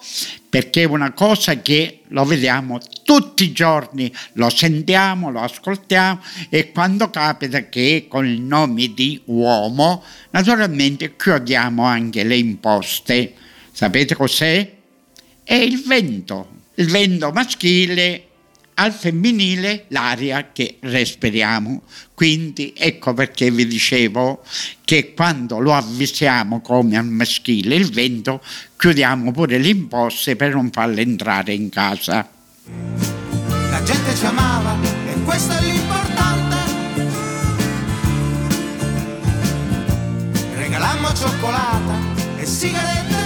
perché 0.50 0.84
è 0.84 0.86
una 0.86 1.12
cosa 1.12 1.62
che 1.62 2.02
lo 2.10 2.24
vediamo 2.24 2.80
tutti 3.04 3.44
i 3.44 3.52
giorni, 3.52 4.14
lo 4.34 4.50
sentiamo, 4.50 5.32
lo 5.32 5.42
ascoltiamo 5.42 6.22
e 6.50 6.72
quando 6.72 7.10
capita 7.10 7.68
che 7.68 8.06
con 8.08 8.26
il 8.26 8.42
nome 8.42 8.94
di 8.94 9.22
uomo, 9.26 10.04
naturalmente 10.30 11.16
chiudiamo 11.16 11.84
anche 11.84 12.24
le 12.24 12.38
imposte. 12.38 13.34
Sapete 13.72 14.16
cos'è? 14.16 14.76
È 15.44 15.54
il 15.56 15.84
vento, 15.86 16.50
il 16.76 16.90
vento 16.90 17.32
maschile 17.32 18.28
al 18.82 18.92
femminile 18.92 19.86
l'aria 19.90 20.50
che 20.52 20.78
respiriamo. 20.80 21.84
Quindi 22.16 22.74
ecco 22.76 23.14
perché 23.14 23.52
vi 23.52 23.68
dicevo 23.68 24.44
che 24.84 25.14
quando 25.14 25.60
lo 25.60 25.74
avvisiamo 25.74 26.62
come 26.62 26.98
al 26.98 27.06
maschile 27.06 27.76
il 27.76 27.92
vento, 27.92 28.42
chiudiamo 28.78 29.32
pure 29.32 29.60
le 29.60 29.70
imposte 29.70 30.36
per 30.36 30.56
non 30.56 30.72
farle 30.72 31.02
entrare 31.02 31.54
in 31.54 31.70
casa. 31.70 32.28
La 33.70 33.84
gente 33.84 34.16
ci 34.16 34.26
amava 34.26 34.76
e 34.82 35.14
questo 35.24 35.54
è 35.54 35.62
l'importante. 35.62 36.56
Regalammo 40.56 41.14
cioccolata 41.14 42.00
e 42.38 42.46
sigarette 42.46 43.21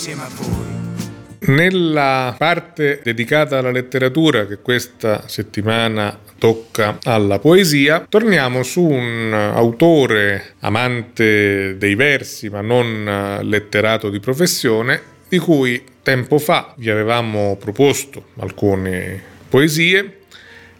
insieme 0.00 0.22
a 0.22 0.28
voi. 0.34 1.54
Nella 1.54 2.34
parte 2.38 3.00
dedicata 3.02 3.58
alla 3.58 3.70
letteratura 3.70 4.46
che 4.46 4.58
questa 4.60 5.28
settimana 5.28 6.18
tocca 6.38 6.98
alla 7.02 7.38
poesia, 7.38 8.06
torniamo 8.08 8.62
su 8.62 8.82
un 8.82 9.30
autore 9.34 10.54
amante 10.60 11.76
dei 11.76 11.94
versi 11.96 12.48
ma 12.48 12.62
non 12.62 13.40
letterato 13.42 14.08
di 14.08 14.20
professione 14.20 15.02
di 15.28 15.36
cui 15.36 15.84
tempo 16.02 16.38
fa 16.38 16.72
vi 16.78 16.88
avevamo 16.88 17.56
proposto 17.56 18.28
alcune 18.38 19.22
poesie. 19.50 20.20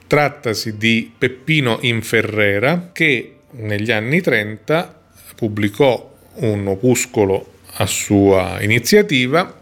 Trattasi 0.06 0.78
di 0.78 1.12
Peppino 1.16 1.76
Inferrera 1.82 2.88
che 2.92 3.34
negli 3.50 3.90
anni 3.90 4.22
30 4.22 5.02
pubblicò 5.36 6.10
un 6.36 6.66
opuscolo 6.66 7.58
a 7.74 7.86
sua 7.86 8.58
iniziativa 8.62 9.58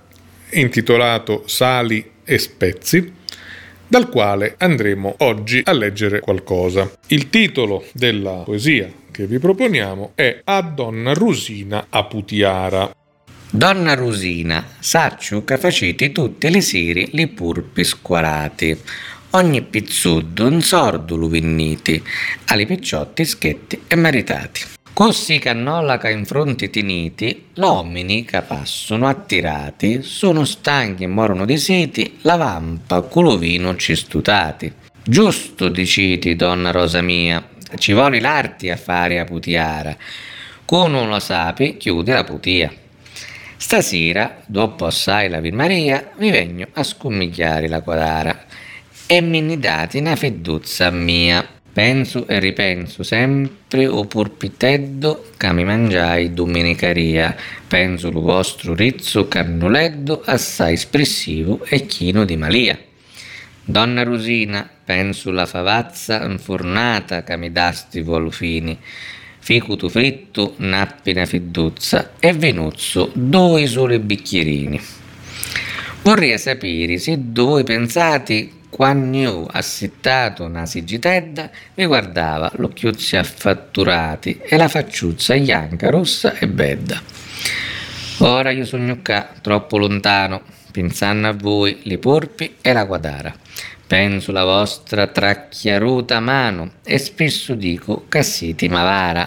intitolato 0.51 1.44
Sali 1.47 2.11
e 2.25 2.38
Spezzi, 2.38 3.12
dal 3.87 4.09
quale 4.09 4.55
andremo 4.59 5.14
oggi 5.18 5.62
a 5.64 5.73
leggere 5.73 6.21
qualcosa. 6.21 6.90
Il 7.09 7.31
titolo 7.31 7.85
della 7.92 8.42
poesia 8.44 8.90
che 9.11 9.27
vi 9.27 9.38
proponiamo 9.38 10.12
è 10.14 10.40
A 10.44 10.61
Donna 10.62 11.12
Rusina 11.12 11.87
a 11.88 12.05
Putiara. 12.05 12.94
Donna 13.51 13.94
Rusina, 13.94 14.64
saccio 14.79 15.42
che 15.42 15.57
facete 15.57 16.12
tutte 16.12 16.51
le 16.51 16.61
sere 16.61 17.09
li 17.12 17.26
purpi 17.28 17.82
squarati. 17.82 18.78
Ogni 19.30 19.62
pizzuddo 19.62 20.47
un 20.47 20.62
sordo 20.62 21.16
lu 21.16 21.28
vinniti, 21.28 22.03
alle 22.47 22.66
picciotti 22.66 23.24
schetti 23.24 23.82
e 23.87 23.97
maritati. 23.97 24.78
Così 24.99 25.38
cannola 25.38 26.01
in 26.11 26.24
fronte 26.26 26.70
tiniti, 26.70 27.51
l'uomini 27.55 28.24
che 28.24 28.42
passano 28.42 29.07
attirati, 29.07 30.03
sono 30.03 30.44
stanchi 30.44 31.05
e 31.05 31.07
morono 31.07 31.44
di 31.44 31.57
seti, 31.57 32.18
la 32.22 32.34
vampa 32.34 33.03
culovino 33.03 33.76
cistutati. 33.76 34.72
Giusto 35.01 35.68
diciti, 35.68 36.34
donna 36.34 36.72
rosa 36.72 37.01
mia, 37.01 37.49
ci 37.76 37.92
vuole 37.92 38.18
l'arti 38.18 38.70
a 38.70 38.76
fare 38.76 39.20
a 39.20 39.24
putiara. 39.24 39.96
Con 40.64 40.90
non 40.90 41.09
lo 41.09 41.20
sapi, 41.20 41.76
chiude 41.76 42.12
la 42.12 42.24
putia. 42.24 42.68
Stasera, 43.57 44.42
dopo 44.46 44.84
assai 44.84 45.28
la 45.28 45.38
Vir 45.38 45.55
Maria, 45.55 46.11
vi 46.16 46.32
vengo 46.32 46.66
a 46.72 46.82
scommigliare 46.82 47.68
la 47.68 47.82
quadara 47.82 48.46
e 49.07 49.20
mi 49.20 49.40
ne 49.42 49.61
date 49.61 50.01
una 50.01 50.16
fedduzza 50.16 50.90
mia. 50.90 51.57
Penso 51.79 52.26
e 52.26 52.41
ripenso 52.41 53.05
sempre 53.05 53.87
o 53.87 54.05
purpiteddo 54.05 55.26
che 55.37 55.53
mi 55.53 55.62
mangiai 55.62 56.35
domenicaria. 56.35 57.37
Penso 57.68 58.11
lo 58.11 58.20
vostro 58.20 58.74
rizzo 58.74 59.29
cannuleddo 59.29 60.20
assai 60.24 60.72
espressivo 60.72 61.64
e 61.64 61.87
chino 61.87 62.24
di 62.24 62.37
malia. 62.37 62.76
Donna 63.64 64.03
Rosina, 64.03 64.68
penso 64.85 65.31
la 65.31 65.47
favazza 65.47 66.24
infornata 66.24 67.22
che 67.22 67.37
mi 67.37 67.53
dasti 67.53 68.01
volufini. 68.01 68.76
Ficuto 69.39 69.89
fritto, 69.89 70.55
nappina 70.57 71.26
fidduzza 71.26 72.14
e 72.18 72.33
venuzzo 72.33 73.12
due 73.14 73.68
soli 73.68 74.01
bicchierini. 74.01 74.81
Vorrei 76.03 76.37
sapere 76.39 76.99
se 76.99 77.16
voi 77.20 77.62
pensate 77.62 78.57
quando 78.71 79.16
io, 79.16 79.47
assittato 79.47 80.45
una 80.45 80.66
sigitedda, 80.66 81.51
mi 81.75 81.87
guardava 81.87 82.51
l'occhiuzzi 82.57 83.16
affatturati 83.16 84.41
e 84.43 84.57
la 84.57 84.69
facciuzza 84.69 85.35
bianca, 85.37 85.91
rossa 85.91 86.35
e 86.39 86.47
bedda. 86.47 87.01
Ora 88.19 88.51
io 88.51 88.64
sogno 88.64 88.99
qua, 89.03 89.29
troppo 89.41 89.79
lontano, 89.79 90.43
pensando 90.71 91.29
a 91.29 91.33
voi, 91.33 91.81
li 91.85 91.99
porpi 91.99 92.57
e 92.61 92.73
la 92.73 92.85
guadara. 92.85 93.35
Penso 93.87 94.33
la 94.33 94.45
vostra 94.45 95.07
tracchiaruta 95.07 96.21
mano 96.21 96.73
e 96.85 96.99
spesso 96.99 97.55
dico 97.55 98.05
che 98.09 98.23
siete 98.23 98.69
mavara. 98.69 99.27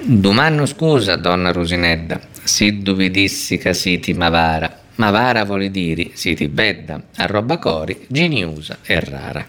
Domando 0.00 0.66
scusa, 0.66 1.14
donna 1.16 1.52
Rosinedda, 1.52 2.20
se 2.42 2.70
vi 2.70 3.10
dissi 3.10 3.56
che 3.56 3.72
siete 3.72 4.12
mavara. 4.14 4.82
Mavara 4.96 5.44
vuole 5.44 5.70
dire 5.70 6.10
siete 6.12 6.48
bedda, 6.48 7.02
a 7.16 7.26
roba 7.26 7.58
cori, 7.58 8.06
geniusa 8.08 8.78
e 8.82 9.00
rara. 9.00 9.44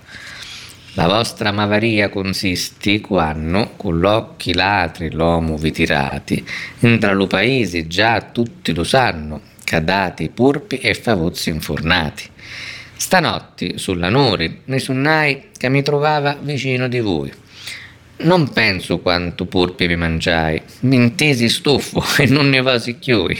La 0.93 1.08
vostra 1.08 1.52
mavaria 1.52 2.10
consiste 2.10 3.00
quando, 3.02 3.74
con 3.76 4.00
l'occhi 4.00 4.54
latri 4.54 5.12
l'uomo 5.12 5.58
vi 5.58 5.72
tirati, 5.72 6.43
entra 6.80 7.14
lo 7.14 7.28
paese 7.28 7.86
già 7.86 8.22
tutti 8.22 8.74
lo 8.74 8.84
sanno, 8.84 9.41
cadati 9.64 10.30
purpi 10.30 10.78
e 10.78 10.93
favozzi 10.93 11.50
infornati. 11.50 12.24
Stanotte, 12.96 13.78
sulla 13.78 14.10
Nuri, 14.10 14.62
ne 14.64 14.80
sonnai 14.80 15.50
che 15.58 15.70
mi 15.70 15.84
trovava 15.84 16.38
vicino 16.41 16.88
di 16.88 17.02
voi. 17.02 17.32
Non 18.18 18.52
penso 18.54 19.00
quanto 19.00 19.46
purpi 19.46 19.86
vi 19.86 19.98
mangiai, 19.98 20.62
mi 20.82 20.96
intesi 20.96 21.50
stufo 21.50 22.02
e 22.18 22.26
non 22.28 22.50
ne 22.50 22.62
va 22.62 22.80
sicchioi. 22.80 23.38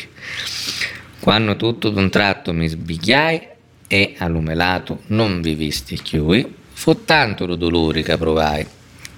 Quando 1.26 1.55
tutto 1.55 1.89
d'un 1.89 2.11
tratto 2.11 2.53
mi 2.53 2.67
sbigliai 2.67 3.41
e 3.88 4.13
all'umelato 4.19 5.01
non 5.07 5.41
vi 5.41 5.55
visti 5.55 5.95
chiui, 5.95 6.45
fu 6.71 7.03
tanto 7.03 7.47
lo 7.47 7.55
dolore 7.55 8.03
che 8.03 8.15
provai. 8.15 8.63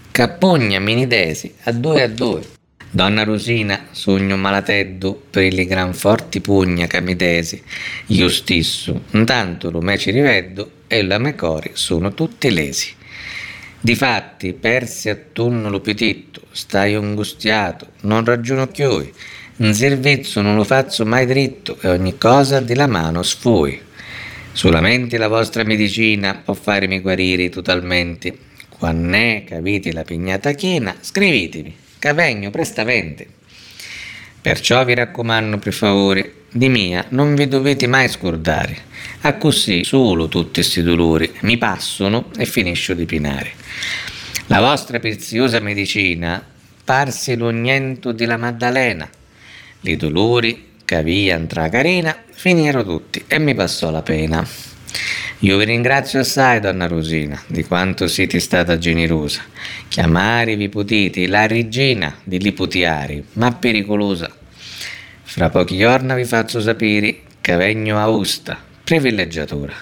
Cappogna 0.09 0.79
mi 0.79 0.95
nidesi 0.95 1.53
a 1.63 1.73
due 1.73 2.03
a 2.03 2.07
due. 2.07 2.47
Donna 2.89 3.25
Rosina, 3.25 3.87
sogno 3.91 4.37
malateddo 4.37 5.21
per 5.29 5.51
le 5.51 5.65
gran 5.65 5.93
forti 5.93 6.39
pugna 6.39 6.87
che 6.87 7.01
mi 7.01 7.17
desi. 7.17 7.61
Io 8.05 8.29
stesso, 8.29 9.01
intanto 9.11 9.69
lo 9.69 9.81
me 9.81 9.97
ci 9.97 10.11
riveddo 10.11 10.83
e 10.87 11.03
la 11.03 11.17
me 11.17 11.35
cori 11.35 11.71
sono 11.73 12.13
tutti 12.13 12.49
lesi. 12.49 12.95
Difatti, 13.81 14.53
persi 14.53 15.09
attorno 15.09 15.69
lo 15.69 15.81
petitto, 15.81 16.43
stai 16.51 16.93
angustiato, 16.93 17.89
non 18.03 18.23
ragiono 18.23 18.67
più. 18.67 19.11
Un 19.57 19.73
servizio 19.73 20.41
non 20.41 20.55
lo 20.55 20.63
faccio 20.63 21.03
mai 21.03 21.25
dritto 21.25 21.79
e 21.81 21.89
ogni 21.89 22.15
cosa 22.19 22.59
di 22.59 22.75
la 22.75 22.85
mano 22.85 23.23
sfui. 23.23 23.81
Solamente 24.51 25.17
la 25.17 25.27
vostra 25.27 25.63
medicina 25.63 26.35
può 26.35 26.53
farmi 26.53 26.99
guarire 26.99 27.49
totalmente. 27.49 28.37
Quando 28.69 29.17
è 29.17 29.43
capite 29.47 29.91
la 29.91 30.03
pignata 30.03 30.51
china, 30.51 30.95
scrivitevi, 30.99 31.75
che 31.97 32.13
vengo 32.13 32.51
prestamente. 32.51 33.25
Perciò 34.39 34.85
vi 34.85 34.93
raccomando 34.93 35.57
per 35.57 35.73
favore, 35.73 36.33
di 36.51 36.69
mia 36.69 37.05
non 37.09 37.33
vi 37.33 37.47
dovete 37.47 37.87
mai 37.87 38.09
scordare. 38.09 38.77
A 39.21 39.37
così 39.37 39.83
solo 39.83 40.27
tutti 40.27 40.61
questi 40.61 40.83
dolori 40.83 41.31
mi 41.41 41.57
passano 41.57 42.29
e 42.37 42.45
finisco 42.45 42.93
di 42.93 43.05
pinare. 43.07 43.53
La 44.45 44.59
vostra 44.59 44.99
preziosa 44.99 45.59
medicina 45.59 46.45
parsi 46.85 47.35
l'ognento 47.35 48.11
della 48.11 48.37
Maddalena, 48.37 49.09
i 49.81 49.95
dolori 49.95 50.65
che 50.83 50.95
avvian 50.95 51.47
tra 51.47 51.69
carina 51.69 52.15
finirono 52.31 52.83
tutti 52.83 53.23
e 53.27 53.39
mi 53.39 53.53
passò 53.53 53.91
la 53.91 54.01
pena. 54.01 54.47
Io 55.39 55.57
vi 55.57 55.65
ringrazio 55.65 56.21
assai, 56.21 56.59
donna 56.59 56.87
Rosina, 56.87 57.39
di 57.45 57.63
quanto 57.63 58.07
siete 58.07 58.39
stata 58.39 58.77
generosa. 58.77 59.41
Chiamare 59.87 60.55
vi 60.55 60.67
potete 60.69 61.27
la 61.27 61.45
regina 61.45 62.15
di 62.23 62.39
Liputiari, 62.39 63.23
ma 63.33 63.51
pericolosa. 63.51 64.35
Fra 65.23 65.49
pochi 65.49 65.77
giorni 65.77 66.15
vi 66.15 66.25
faccio 66.25 66.59
sapere 66.59 67.19
che 67.39 67.55
vengo 67.55 67.97
a 67.97 68.07
Usta, 68.07 68.57
privilegiatura. 68.83 69.73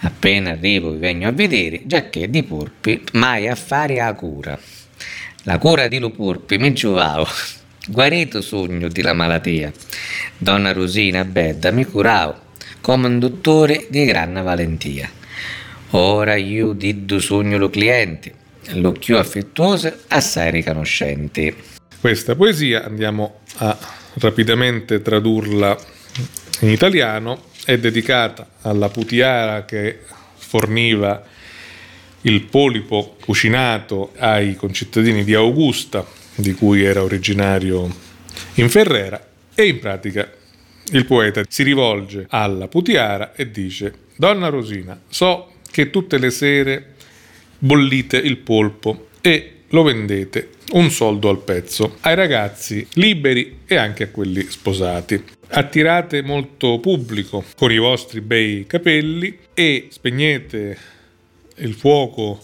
Appena 0.00 0.50
arrivo 0.50 0.90
vi 0.90 0.98
vengo 0.98 1.26
a 1.26 1.32
vedere, 1.32 1.80
giacché 1.86 2.30
di 2.30 2.42
Purpi 2.44 3.02
mai 3.14 3.48
affari 3.48 3.98
a 3.98 4.12
cura. 4.14 4.56
La 5.42 5.58
cura 5.58 5.88
di 5.88 5.98
Lupurpi 5.98 6.56
mi 6.58 6.72
giovavo, 6.72 7.26
Guarito 7.86 8.40
sogno 8.40 8.88
di 8.88 9.02
la 9.02 9.12
malattia. 9.12 9.70
Donna 10.38 10.72
Rosina 10.72 11.22
Bedda 11.26 11.70
mi 11.70 11.84
curavo 11.84 12.34
come 12.80 13.08
un 13.08 13.18
dottore 13.18 13.88
di 13.90 14.06
gran 14.06 14.32
valentia. 14.42 15.10
Ora 15.90 16.34
io 16.34 16.72
diddo 16.72 17.20
sogno 17.20 17.58
lo 17.58 17.68
cliente, 17.68 18.32
l'occhio 18.72 19.18
affettuoso 19.18 19.92
assai 20.08 20.50
riconoscente. 20.50 21.54
Questa 22.00 22.34
poesia 22.34 22.84
andiamo 22.84 23.40
a 23.56 23.76
rapidamente 24.14 25.02
tradurla 25.02 25.76
in 26.60 26.70
italiano, 26.70 27.48
è 27.66 27.76
dedicata 27.76 28.48
alla 28.62 28.88
putiara 28.88 29.66
che 29.66 30.00
forniva 30.36 31.22
il 32.22 32.40
polipo 32.44 33.16
cucinato 33.20 34.12
ai 34.16 34.56
concittadini 34.56 35.22
di 35.22 35.34
Augusta 35.34 36.22
di 36.34 36.52
cui 36.52 36.82
era 36.82 37.02
originario 37.02 37.88
in 38.54 38.68
Ferrera 38.68 39.24
e 39.54 39.66
in 39.66 39.78
pratica 39.78 40.30
il 40.92 41.06
poeta 41.06 41.42
si 41.48 41.62
rivolge 41.62 42.26
alla 42.28 42.68
Putiara 42.68 43.34
e 43.34 43.50
dice 43.50 43.92
Donna 44.16 44.48
Rosina, 44.48 45.00
so 45.08 45.52
che 45.70 45.90
tutte 45.90 46.18
le 46.18 46.30
sere 46.30 46.94
bollite 47.58 48.16
il 48.16 48.36
polpo 48.38 49.08
e 49.20 49.50
lo 49.68 49.82
vendete 49.82 50.50
un 50.72 50.90
soldo 50.90 51.28
al 51.28 51.42
pezzo 51.42 51.96
ai 52.00 52.14
ragazzi 52.14 52.86
liberi 52.94 53.60
e 53.66 53.76
anche 53.76 54.04
a 54.04 54.08
quelli 54.08 54.42
sposati. 54.48 55.22
Attirate 55.48 56.22
molto 56.22 56.78
pubblico 56.80 57.44
con 57.56 57.70
i 57.70 57.78
vostri 57.78 58.20
bei 58.20 58.64
capelli 58.66 59.38
e 59.52 59.88
spegnete 59.90 60.76
il 61.56 61.74
fuoco 61.74 62.42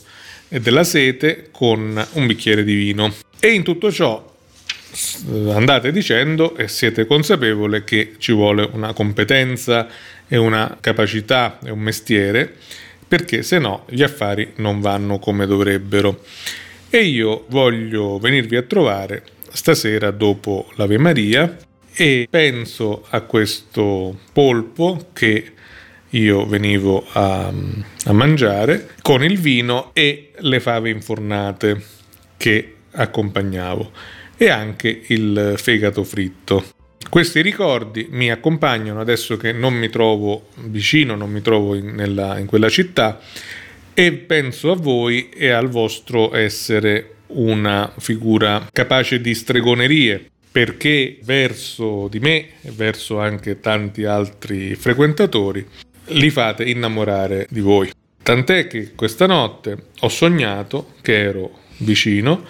della 0.49 0.85
sete 0.85 1.49
con 1.51 2.07
un 2.13 2.27
bicchiere 2.27 2.65
di 2.65 2.75
vino. 2.75 3.13
E 3.41 3.53
in 3.53 3.63
tutto 3.63 3.91
ciò 3.91 4.29
andate 5.53 5.93
dicendo 5.93 6.57
e 6.57 6.69
siete 6.69 7.07
consapevole 7.07 7.85
che 7.85 8.17
ci 8.19 8.33
vuole 8.33 8.69
una 8.73 8.93
competenza 8.93 9.89
e 10.29 10.37
una 10.37 10.77
capacità 10.81 11.59
e 11.65 11.71
un 11.71 11.79
mestiere 11.79 12.55
perché 13.07 13.43
se 13.43 13.59
no 13.59 13.85
gli 13.89 14.03
affari 14.03 14.53
non 14.57 14.81
vanno 14.81 15.19
come 15.19 15.47
dovrebbero. 15.47 16.23
E 16.91 17.05
io 17.05 17.47
voglio 17.49 18.19
venirvi 18.19 18.57
a 18.57 18.63
trovare 18.63 19.25
stasera 19.51 20.11
dopo 20.11 20.71
l'Ave 20.77 20.99
Maria 20.99 21.57
e 21.93 22.29
penso 22.31 23.07
a 23.09 23.23
questo 23.23 24.19
polpo 24.33 25.09
che 25.13 25.53
io 26.11 26.47
venivo 26.47 27.07
a, 27.13 27.47
a 27.49 28.13
mangiare 28.13 28.91
con 29.03 29.25
il 29.25 29.39
vino 29.39 29.91
e 29.93 30.33
le 30.37 30.61
fave 30.61 30.91
infornate 30.91 31.83
che 32.37 32.75
accompagnavo 32.93 33.91
e 34.37 34.49
anche 34.49 35.03
il 35.07 35.55
fegato 35.57 36.05
fritto. 36.05 36.65
Questi 37.09 37.43
ricordi 37.43 38.09
mi 38.11 38.31
accompagnano 38.31 39.01
adesso 39.01 39.37
che 39.37 39.53
non 39.53 39.75
mi 39.75 39.89
trovo 39.89 40.49
vicino, 40.65 41.17
non 41.17 41.31
mi 41.31 41.43
trovo 41.43 41.75
in, 41.75 41.95
nella, 41.95 42.39
in 42.39 42.47
quella 42.47 42.69
città 42.69 43.21
e 43.93 44.13
penso 44.13 44.71
a 44.71 44.77
voi 44.77 45.29
e 45.31 45.51
al 45.51 45.69
vostro 45.69 46.35
essere 46.35 47.17
una 47.29 47.93
figura 47.99 48.69
capace 48.73 49.21
di 49.21 49.35
stregonerie 49.35 50.31
perché 50.51 51.19
verso 51.23 52.09
di 52.09 52.19
me 52.19 52.49
e 52.61 52.71
verso 52.73 53.21
anche 53.21 53.61
tanti 53.61 54.05
altri 54.05 54.75
frequentatori 54.75 55.67
li 56.07 56.31
fate 56.31 56.65
innamorare 56.65 57.47
di 57.51 57.61
voi. 57.61 57.91
Tant'è 58.23 58.67
che 58.67 58.93
questa 58.95 59.27
notte 59.27 59.87
ho 60.01 60.09
sognato 60.09 60.95
che 61.03 61.19
ero 61.19 61.59
vicino 61.79 62.45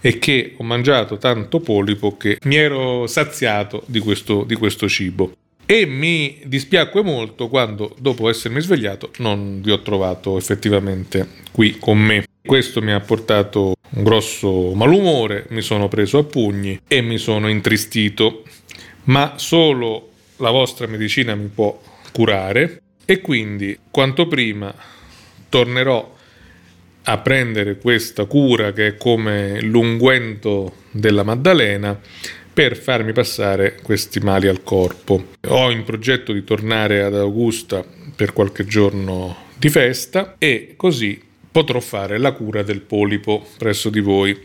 e 0.00 0.18
che 0.18 0.54
ho 0.56 0.64
mangiato 0.64 1.18
tanto 1.18 1.60
polipo 1.60 2.16
che 2.16 2.38
mi 2.44 2.56
ero 2.56 3.06
saziato 3.06 3.82
di 3.86 4.00
questo, 4.00 4.44
di 4.44 4.54
questo 4.54 4.88
cibo. 4.88 5.32
E 5.66 5.86
mi 5.86 6.40
dispiacque 6.44 7.02
molto 7.02 7.48
quando, 7.48 7.94
dopo 7.98 8.28
essermi 8.28 8.60
svegliato, 8.60 9.10
non 9.18 9.60
vi 9.62 9.70
ho 9.70 9.82
trovato 9.82 10.36
effettivamente 10.36 11.28
qui 11.52 11.76
con 11.78 11.96
me. 11.96 12.24
Questo 12.44 12.82
mi 12.82 12.90
ha 12.90 13.00
portato 13.00 13.76
un 13.90 14.02
grosso 14.02 14.72
malumore, 14.74 15.46
mi 15.50 15.60
sono 15.60 15.86
preso 15.86 16.18
a 16.18 16.24
pugni 16.24 16.80
e 16.88 17.02
mi 17.02 17.18
sono 17.18 17.48
intristito, 17.48 18.42
ma 19.04 19.34
solo 19.36 20.08
la 20.38 20.50
vostra 20.50 20.88
medicina 20.88 21.36
mi 21.36 21.48
può 21.54 21.80
curare 22.12 22.82
e 23.04 23.20
quindi 23.20 23.78
quanto 23.90 24.26
prima 24.26 24.74
tornerò 25.48 26.16
a 27.04 27.18
prendere 27.18 27.78
questa 27.78 28.24
cura 28.24 28.72
che 28.72 28.88
è 28.88 28.96
come 28.96 29.60
l'unguento 29.60 30.74
della 30.90 31.22
Maddalena 31.22 31.98
per 32.52 32.76
farmi 32.76 33.12
passare 33.12 33.78
questi 33.82 34.20
mali 34.20 34.48
al 34.48 34.62
corpo. 34.62 35.28
Ho 35.48 35.70
in 35.70 35.84
progetto 35.84 36.32
di 36.32 36.44
tornare 36.44 37.02
ad 37.02 37.14
Augusta 37.14 37.84
per 38.14 38.32
qualche 38.32 38.64
giorno 38.66 39.48
di 39.56 39.70
festa 39.70 40.34
e 40.38 40.74
così 40.76 41.20
potrò 41.50 41.80
fare 41.80 42.18
la 42.18 42.32
cura 42.32 42.62
del 42.62 42.80
polipo 42.80 43.46
presso 43.58 43.90
di 43.90 44.00
voi, 44.00 44.38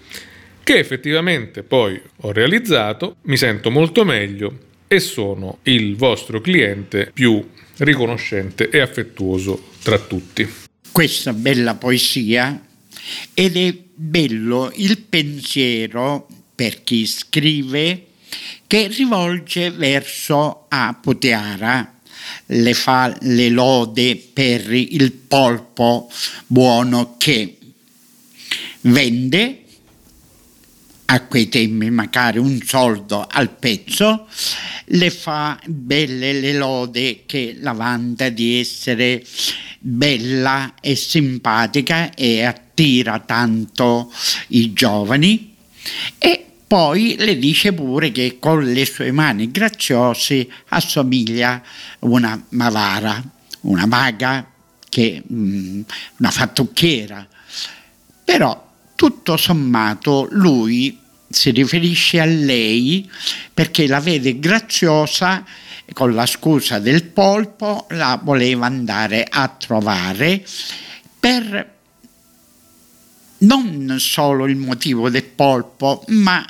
che 0.64 0.78
effettivamente 0.78 1.64
poi 1.64 2.00
ho 2.22 2.32
realizzato, 2.32 3.18
mi 3.24 3.38
sento 3.38 3.70
molto 3.70 4.04
meglio 4.06 4.58
e 4.88 5.00
sono 5.00 5.60
il 5.64 5.96
vostro 5.96 6.42
cliente 6.42 7.12
più 7.14 7.48
riconoscente 7.78 8.70
e 8.70 8.80
affettuoso 8.80 9.72
tra 9.84 10.00
tutti. 10.00 10.65
Questa 10.96 11.34
bella 11.34 11.76
poesia 11.76 12.58
ed 13.34 13.58
è 13.58 13.76
bello 13.96 14.72
il 14.76 14.98
pensiero 15.00 16.26
per 16.56 16.86
chi 16.86 17.06
scrive 17.06 18.06
che 18.66 18.88
rivolge 18.88 19.72
verso 19.72 20.68
Apoteara 20.70 22.00
le 22.46 22.74
fa 22.74 23.14
le 23.24 23.50
lode 23.50 24.16
per 24.16 24.72
il 24.72 25.12
polpo 25.12 26.10
buono 26.48 27.16
che 27.18 27.58
vende 28.84 29.65
a 31.06 31.22
quei 31.26 31.50
tempi 31.50 31.90
magari 31.90 32.40
un 32.40 32.60
soldo 32.64 33.28
al 33.30 33.50
pezzo, 33.50 34.28
le 34.86 35.10
fa 35.12 35.60
belle 35.66 36.34
le 36.34 36.54
lode 36.54 37.24
che 37.26 37.58
la 37.60 37.74
vanta 37.74 38.30
di 38.30 38.60
essere 38.60 39.24
bella 39.80 40.74
e 40.82 40.96
simpatica 40.96 42.14
e 42.14 42.44
attira 42.44 43.20
tanto 43.20 44.12
i 44.48 44.74
giovani 44.74 45.54
e 46.18 46.46
poi 46.68 47.16
le 47.20 47.38
dice 47.38 47.74
pure 47.74 48.12
che 48.12 48.38
con 48.40 48.64
le 48.64 48.86
sue 48.86 49.12
mani 49.12 49.52
graziose 49.52 50.48
assomiglia 50.70 51.54
a 51.54 51.62
una 52.00 52.44
mavara, 52.50 53.24
una 53.62 53.86
maga, 53.86 54.50
che, 54.90 55.22
mm, 55.32 55.82
una 56.18 56.32
fattucchiera. 56.32 57.28
Però 58.24 58.65
tutto 58.96 59.38
sommato 59.38 60.28
lui 60.32 60.98
si 61.28 61.52
riferisce 61.52 62.20
a 62.20 62.26
lei 62.26 63.10
perché 63.54 63.88
la 63.88 64.00
vede 64.00 64.40
graziosa 64.40 65.44
con 65.94 66.14
la 66.14 66.26
scusa 66.26 66.80
del 66.80 67.04
polpo 67.04 67.86
la 67.90 68.20
voleva 68.22 68.66
andare 68.66 69.26
a 69.30 69.48
trovare 69.50 70.44
per 71.20 71.74
non 73.40 73.96
solo 74.00 74.46
il 74.46 74.56
motivo 74.56 75.10
del 75.10 75.24
polpo, 75.24 76.04
ma 76.08 76.46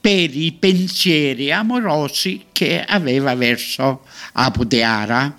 per 0.00 0.36
i 0.36 0.52
pensieri 0.52 1.52
amorosi 1.52 2.46
che 2.52 2.82
aveva 2.82 3.34
verso 3.34 4.04
Aputeara. 4.32 5.34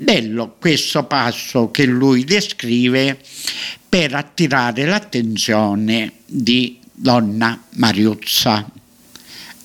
Bello 0.00 0.54
questo 0.60 1.04
passo 1.04 1.72
che 1.72 1.84
lui 1.84 2.22
descrive 2.22 3.18
per 3.88 4.14
attirare 4.14 4.84
l'attenzione 4.84 6.12
di 6.24 6.78
donna 6.92 7.60
Mariuzza 7.74 8.70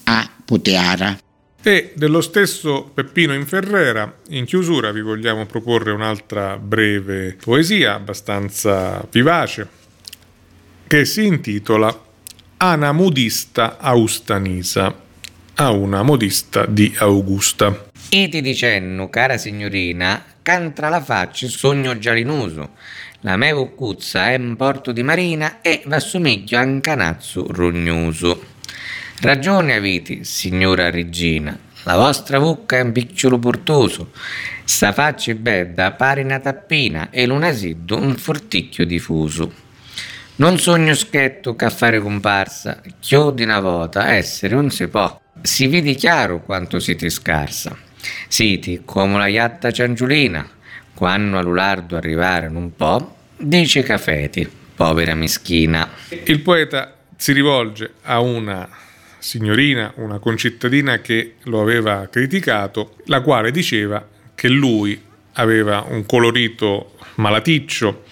a 0.05 0.29
Puteara. 0.43 1.19
E 1.61 1.93
dello 1.95 2.21
stesso 2.21 2.89
Peppino 2.91 3.35
Inferrera, 3.35 4.21
in 4.29 4.45
chiusura 4.45 4.91
vi 4.91 5.01
vogliamo 5.01 5.45
proporre 5.45 5.91
un'altra 5.91 6.57
breve 6.57 7.37
poesia 7.39 7.93
abbastanza 7.93 9.07
vivace, 9.11 9.69
che 10.87 11.05
si 11.05 11.25
intitola 11.25 12.05
Ana 12.57 12.91
Modista 12.91 13.77
Austanisa, 13.77 14.99
a 15.55 15.69
una 15.69 16.01
modista 16.01 16.65
di 16.65 16.91
Augusta. 16.97 17.91
E 18.15 18.29
ti 18.29 18.41
dicenno, 18.41 19.09
cara 19.09 19.39
signorina, 19.39 20.23
cantra 20.43 20.87
la 20.87 21.01
faccia 21.01 21.47
sogno 21.47 21.97
gialinoso. 21.97 22.73
La 23.21 23.37
mia 23.37 23.55
cuccuzza 23.55 24.29
è 24.29 24.37
in 24.37 24.55
porto 24.55 24.91
di 24.91 25.01
marina 25.01 25.61
e 25.61 25.81
v'assomiglio 25.83 26.59
a 26.59 26.61
un 26.61 26.79
canazzo 26.79 27.47
rognoso. 27.49 28.49
Ragione 29.21 29.73
avete, 29.73 30.25
signora 30.25 30.91
regina, 30.91 31.57
la 31.85 31.95
vostra 31.95 32.37
vucca 32.37 32.77
è 32.77 32.81
un 32.81 32.91
picciolo 32.91 33.39
portoso, 33.39 34.11
sta 34.63 34.93
faccia 34.93 35.31
è 35.31 35.35
bella 35.35 35.93
pare 35.93 36.21
una 36.21 36.37
tappina 36.37 37.09
e 37.09 37.25
l'unasiddo 37.25 37.97
un 37.97 38.15
forticchio 38.15 38.85
diffuso. 38.85 39.51
Non 40.35 40.59
sogno 40.59 40.93
schetto 40.93 41.55
che 41.55 41.65
a 41.65 41.71
fare 41.71 41.99
comparsa, 41.99 42.79
chiodi 42.99 43.41
una 43.41 43.59
vota, 43.59 44.13
essere 44.13 44.53
un 44.53 44.69
si 44.69 44.87
può. 44.87 45.19
Si 45.41 45.65
vede 45.65 45.95
chiaro 45.95 46.43
quanto 46.43 46.77
siete 46.77 47.09
scarsa. 47.09 47.75
Siti 48.27 48.81
come 48.85 49.17
la 49.17 49.27
iatta 49.27 49.71
ciangiolina, 49.71 50.49
quando 50.93 51.37
all'ulardo 51.37 51.95
arrivare 51.95 52.47
un 52.47 52.75
po', 52.75 53.15
dice 53.37 53.83
cafeti, 53.83 54.49
povera 54.75 55.15
mischina. 55.15 55.89
Il 56.25 56.41
poeta 56.41 56.95
si 57.15 57.31
rivolge 57.31 57.93
a 58.03 58.19
una 58.19 58.69
signorina, 59.17 59.93
una 59.95 60.19
concittadina 60.19 60.99
che 60.99 61.35
lo 61.43 61.61
aveva 61.61 62.07
criticato, 62.11 62.95
la 63.05 63.21
quale 63.21 63.51
diceva 63.51 64.05
che 64.35 64.49
lui 64.49 65.01
aveva 65.33 65.85
un 65.87 66.05
colorito 66.05 66.95
malaticcio, 67.15 68.03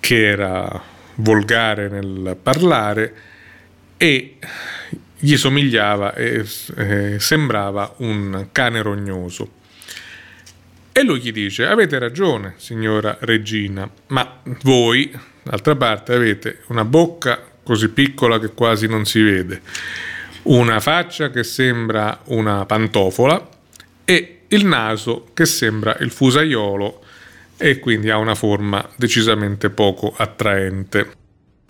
che 0.00 0.26
era 0.26 0.82
volgare 1.16 1.88
nel 1.88 2.36
parlare 2.42 3.14
e 3.96 4.38
gli 5.20 5.36
somigliava 5.36 6.14
e 6.14 6.44
eh, 6.76 7.20
sembrava 7.20 7.94
un 7.98 8.48
cane 8.52 8.82
rognoso. 8.82 9.58
E 10.92 11.02
lui 11.02 11.20
gli 11.20 11.32
dice: 11.32 11.66
Avete 11.66 11.98
ragione, 11.98 12.54
signora 12.56 13.16
regina, 13.20 13.88
ma 14.08 14.40
voi, 14.62 15.10
d'altra 15.42 15.76
parte, 15.76 16.14
avete 16.14 16.62
una 16.66 16.84
bocca 16.84 17.40
così 17.62 17.90
piccola 17.90 18.38
che 18.38 18.48
quasi 18.48 18.86
non 18.86 19.04
si 19.04 19.22
vede, 19.22 19.60
una 20.44 20.80
faccia 20.80 21.30
che 21.30 21.44
sembra 21.44 22.20
una 22.26 22.66
pantofola 22.66 23.48
e 24.04 24.40
il 24.48 24.66
naso 24.66 25.28
che 25.34 25.46
sembra 25.46 25.96
il 26.00 26.10
fusaiolo 26.10 27.04
e 27.56 27.78
quindi 27.78 28.10
ha 28.10 28.16
una 28.16 28.34
forma 28.34 28.88
decisamente 28.96 29.70
poco 29.70 30.12
attraente. 30.16 31.18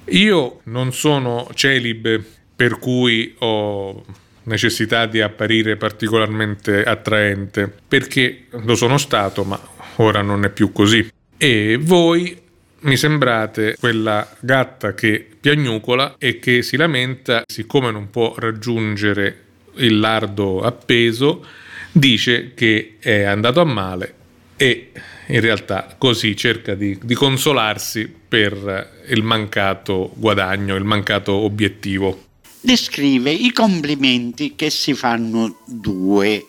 Io 0.06 0.60
non 0.64 0.92
sono 0.92 1.48
celibe 1.52 2.24
per 2.60 2.78
cui 2.78 3.34
ho 3.38 4.04
necessità 4.42 5.06
di 5.06 5.22
apparire 5.22 5.78
particolarmente 5.78 6.82
attraente, 6.82 7.72
perché 7.88 8.48
lo 8.50 8.74
sono 8.74 8.98
stato, 8.98 9.44
ma 9.44 9.58
ora 9.96 10.20
non 10.20 10.44
è 10.44 10.50
più 10.50 10.70
così. 10.70 11.10
E 11.38 11.78
voi 11.80 12.38
mi 12.80 12.98
sembrate 12.98 13.76
quella 13.80 14.28
gatta 14.40 14.92
che 14.92 15.26
piagnucola 15.40 16.16
e 16.18 16.38
che 16.38 16.60
si 16.60 16.76
lamenta, 16.76 17.44
siccome 17.46 17.90
non 17.90 18.10
può 18.10 18.34
raggiungere 18.36 19.44
il 19.76 19.98
lardo 19.98 20.60
appeso, 20.60 21.42
dice 21.90 22.52
che 22.52 22.96
è 22.98 23.22
andato 23.22 23.62
a 23.62 23.64
male 23.64 24.14
e 24.58 24.90
in 25.28 25.40
realtà 25.40 25.94
così 25.96 26.36
cerca 26.36 26.74
di, 26.74 26.98
di 27.02 27.14
consolarsi 27.14 28.14
per 28.28 29.04
il 29.08 29.22
mancato 29.22 30.12
guadagno, 30.14 30.76
il 30.76 30.84
mancato 30.84 31.32
obiettivo. 31.32 32.28
Descrive 32.62 33.30
i 33.30 33.52
complimenti 33.52 34.54
che 34.54 34.68
si 34.68 34.92
fanno 34.92 35.60
due, 35.64 36.44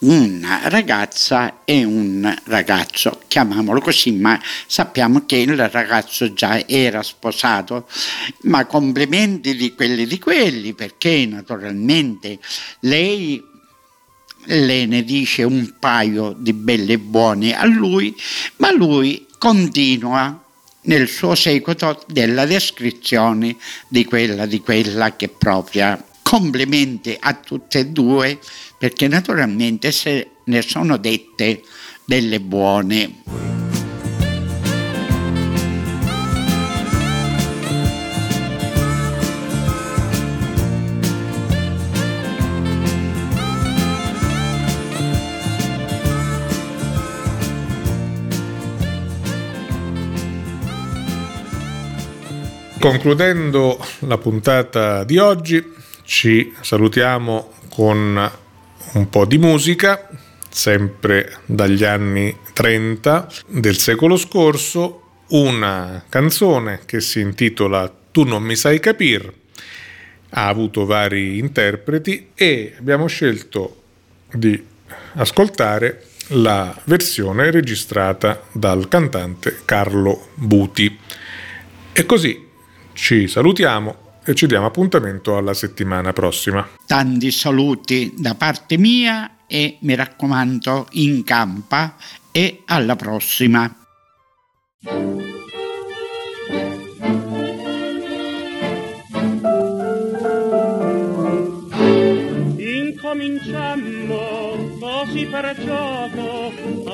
una 0.00 0.68
ragazza 0.68 1.62
e 1.64 1.82
un 1.82 2.32
ragazzo, 2.44 3.20
chiamiamolo 3.26 3.80
così, 3.80 4.12
ma 4.12 4.40
sappiamo 4.66 5.26
che 5.26 5.38
il 5.38 5.68
ragazzo 5.68 6.32
già 6.32 6.64
era 6.66 7.02
sposato, 7.02 7.88
ma 8.42 8.66
complimenti 8.66 9.56
di 9.56 9.74
quelli 9.74 10.06
di 10.06 10.20
quelli, 10.20 10.74
perché 10.74 11.26
naturalmente 11.26 12.38
lei 12.80 13.42
le 14.44 14.86
ne 14.86 15.02
dice 15.02 15.42
un 15.42 15.74
paio 15.80 16.34
di 16.38 16.52
belle 16.52 16.92
e 16.92 16.98
buone 16.98 17.56
a 17.56 17.66
lui, 17.66 18.16
ma 18.58 18.70
lui 18.72 19.26
continua 19.38 20.44
nel 20.82 21.08
suo 21.08 21.34
seguito 21.34 22.02
della 22.06 22.46
descrizione 22.46 23.56
di 23.88 24.04
quella 24.04 24.46
di 24.46 24.60
quella 24.60 25.16
che 25.16 25.28
propria. 25.28 26.02
Complimenti 26.22 27.16
a 27.18 27.34
tutte 27.34 27.80
e 27.80 27.86
due 27.86 28.38
perché 28.78 29.08
naturalmente 29.08 29.90
se 29.90 30.30
ne 30.44 30.62
sono 30.62 30.96
dette 30.96 31.62
delle 32.04 32.40
buone. 32.40 33.59
Concludendo 52.80 53.78
la 54.00 54.16
puntata 54.16 55.04
di 55.04 55.18
oggi, 55.18 55.62
ci 56.04 56.50
salutiamo 56.62 57.52
con 57.68 58.32
un 58.94 59.08
po' 59.10 59.26
di 59.26 59.36
musica 59.36 60.08
sempre 60.48 61.40
dagli 61.44 61.84
anni 61.84 62.34
30 62.54 63.28
del 63.48 63.76
secolo 63.76 64.16
scorso, 64.16 65.02
una 65.28 66.06
canzone 66.08 66.80
che 66.86 67.02
si 67.02 67.20
intitola 67.20 67.92
Tu 68.10 68.22
non 68.24 68.42
mi 68.42 68.56
sai 68.56 68.80
capire, 68.80 69.30
ha 70.30 70.46
avuto 70.46 70.86
vari 70.86 71.38
interpreti 71.38 72.30
e 72.34 72.76
abbiamo 72.78 73.08
scelto 73.08 73.82
di 74.32 74.58
ascoltare 75.16 76.06
la 76.28 76.74
versione 76.84 77.50
registrata 77.50 78.42
dal 78.52 78.88
cantante 78.88 79.58
Carlo 79.66 80.28
Buti. 80.34 80.98
E 81.92 82.06
così 82.06 82.48
ci 83.00 83.26
salutiamo 83.26 84.20
e 84.22 84.34
ci 84.34 84.46
diamo 84.46 84.66
appuntamento 84.66 85.38
alla 85.38 85.54
settimana 85.54 86.12
prossima. 86.12 86.68
Tanti 86.86 87.30
saluti 87.30 88.12
da 88.14 88.34
parte 88.34 88.76
mia 88.76 89.38
e 89.46 89.78
mi 89.80 89.94
raccomando 89.94 90.88
in 90.92 91.24
campa 91.24 91.96
e 92.30 92.60
alla 92.66 92.96
prossima. 92.96 93.74
Incominciammo 102.58 104.76
così 104.78 105.24
per 105.24 105.56
gioco, 105.64 106.39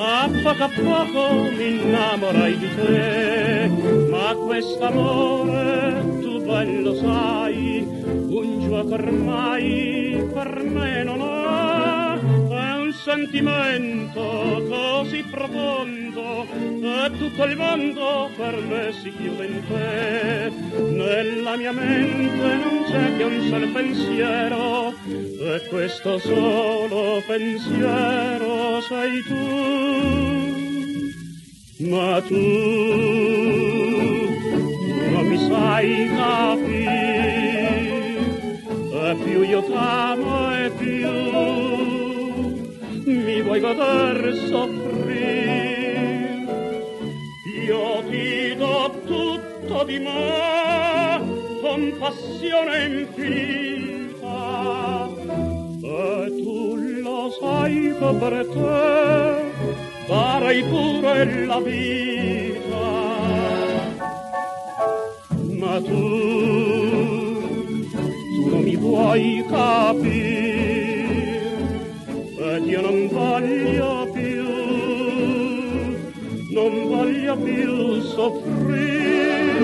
a 0.09 0.29
poco 0.41 0.63
a 0.63 0.69
poco 0.69 1.51
mi 1.51 1.81
innamorai 1.81 2.57
di 2.57 2.75
te, 2.75 3.69
ma 4.09 4.33
quest'amore 4.35 6.19
tu 6.21 6.41
ben 6.45 6.81
lo 6.83 6.95
sai, 6.95 7.85
un 7.85 8.59
gioco 8.61 8.93
ormai 8.93 10.29
per 10.33 10.63
me 10.63 11.03
non 11.03 11.19
è 11.19 11.66
sentimento 13.07 14.65
così 14.67 15.23
profondo 15.31 16.45
che 16.51 17.11
tutto 17.17 17.45
il 17.45 17.55
mondo 17.55 18.29
per 18.35 18.55
me 18.67 18.91
si 19.01 19.13
chiude 19.15 19.45
in 19.45 19.63
te. 19.65 20.51
Nella 20.91 21.55
mia 21.55 21.71
mente 21.71 22.55
non 22.55 22.83
c'è 22.85 23.15
che 23.15 23.23
un 23.23 23.47
solo 23.47 23.67
pensiero 23.71 24.93
e 25.07 25.61
questo 25.69 26.19
solo 26.19 27.23
pensiero 27.25 28.81
sei 28.81 29.23
tu. 29.23 30.65
Ma 31.89 32.21
tu, 32.23 32.35
non 35.11 35.27
mi 35.27 35.37
sai 35.47 36.09
capire 36.13 37.37
e 38.91 39.15
più 39.23 39.43
io 39.43 39.63
t'amo 39.63 40.55
e 40.57 40.69
più 40.71 41.26
vuoi 43.47 43.61
vedere 43.61 44.35
soffrire. 44.47 45.95
Io 47.65 48.03
ti 48.09 48.55
do 48.57 48.91
tutto 49.05 49.83
di 49.85 49.99
me 49.99 51.21
con 51.61 51.95
passione 51.97 52.85
infinita 52.85 54.27
e 55.81 56.33
tu 56.43 56.75
lo 57.01 57.31
sai 57.39 57.95
che 57.97 58.15
per 58.19 58.47
te 58.53 59.43
darei 60.07 60.63
pure 60.63 61.45
la 61.45 61.59
vita. 61.61 62.85
Ma 65.59 65.81
tu, 65.81 65.99
tu 68.35 68.49
non 68.49 68.61
mi 68.61 68.75
vuoi 68.75 69.45
capire 69.49 70.46
io 72.77 72.81
non 72.81 73.07
voglio 73.07 74.07
più, 74.13 74.45
non 76.53 76.87
voglio 76.87 77.35
più 77.37 78.01
soffrire. 78.01 79.55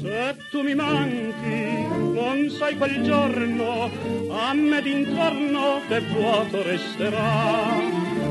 Se 0.00 0.36
tu 0.50 0.62
mi 0.62 0.74
manchi, 0.74 1.86
non 2.12 2.50
sai 2.50 2.76
quel 2.76 3.02
giorno, 3.02 3.88
a 4.30 4.52
me 4.52 4.82
d'intorno 4.82 5.80
che 5.86 6.00
vuoto 6.12 6.62
resterà. 6.64 7.78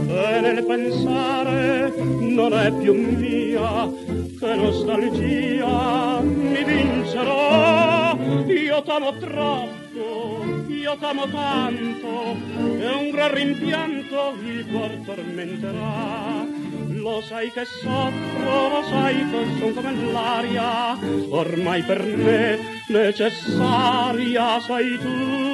E 0.09 0.39
nel 0.41 0.65
pensare 0.65 1.93
non 1.95 2.53
è 2.53 2.73
più 2.73 2.93
mia, 2.93 3.89
che 4.37 4.55
nostalgia 4.55 6.19
mi 6.19 6.63
vincerà. 6.65 8.17
Io 8.47 8.81
t'amo 8.83 9.17
troppo, 9.17 10.58
io 10.79 10.95
t'amo 10.97 11.27
tanto, 11.27 12.37
e 12.57 12.87
un 12.87 13.09
gran 13.11 13.33
rimpianto 13.33 14.35
il 14.43 14.65
cuor 14.67 14.91
tormenterà. 15.05 16.47
Lo 16.87 17.21
sai 17.21 17.51
che 17.51 17.65
soffro, 17.65 18.69
lo 18.69 18.83
sai 18.89 19.29
che 19.29 19.45
son 19.59 19.73
come 19.73 20.11
l'aria, 20.11 20.97
ormai 21.29 21.81
per 21.83 22.05
me 22.05 22.59
necessaria 22.87 24.59
sei 24.61 24.97
tu. 24.97 25.47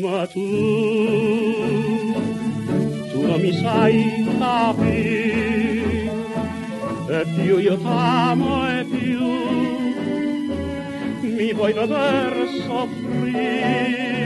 Ma 0.00 0.26
tu, 0.26 0.40
tu 3.10 3.26
non 3.26 3.40
mi 3.40 3.52
sai 3.52 4.26
capire, 4.38 6.10
e 7.08 7.26
più 7.34 7.58
io 7.58 7.76
t'amo 7.78 8.68
e 8.68 8.84
più 8.84 9.37
mi 11.38 11.52
vuoi 11.52 11.72
veder 11.72 12.34
soffrire. 12.66 14.16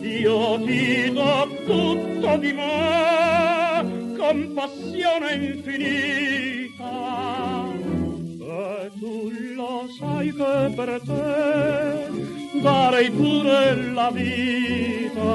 Io 0.00 0.58
ti 0.64 1.12
do 1.12 1.48
tutto 1.66 2.36
di 2.38 2.52
me 2.54 4.16
con 4.16 4.52
passione 4.54 5.34
infinita. 5.50 6.92
E 8.40 8.90
tu 8.98 9.30
lo 9.56 9.86
sai 9.98 10.32
che 10.32 10.72
per 10.74 11.00
te 11.04 12.08
darei 12.62 13.10
pure 13.10 13.92
la 13.92 14.10
vita. 14.10 15.34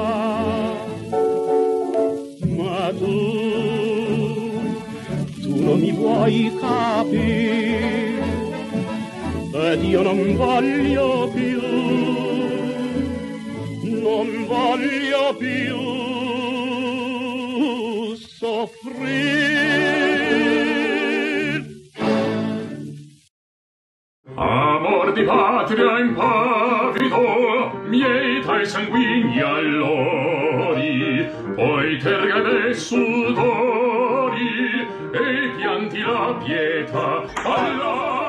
Ma 2.56 2.92
tu, 2.98 3.14
tu 5.42 5.50
non 5.64 5.78
mi 5.78 5.92
vuoi 5.92 6.52
capire 6.58 8.19
ed 9.52 9.82
io 9.82 10.02
non 10.02 10.36
voglio 10.36 11.28
più, 11.34 11.60
non 14.00 14.46
voglio 14.46 15.34
più 15.38 15.76
soffrire. 18.14 19.48
Amor 24.36 25.12
di 25.12 25.22
patria 25.24 25.98
impavido, 25.98 27.72
mieta 27.88 28.60
e 28.60 28.64
sanguigni 28.64 29.40
allori, 29.40 31.28
poi 31.56 31.98
terga 31.98 32.68
e 32.68 32.74
sudori, 32.74 34.48
e 35.12 35.50
pianti 35.56 36.00
la 36.00 36.40
pietà 36.42 37.24
alla 37.42 38.19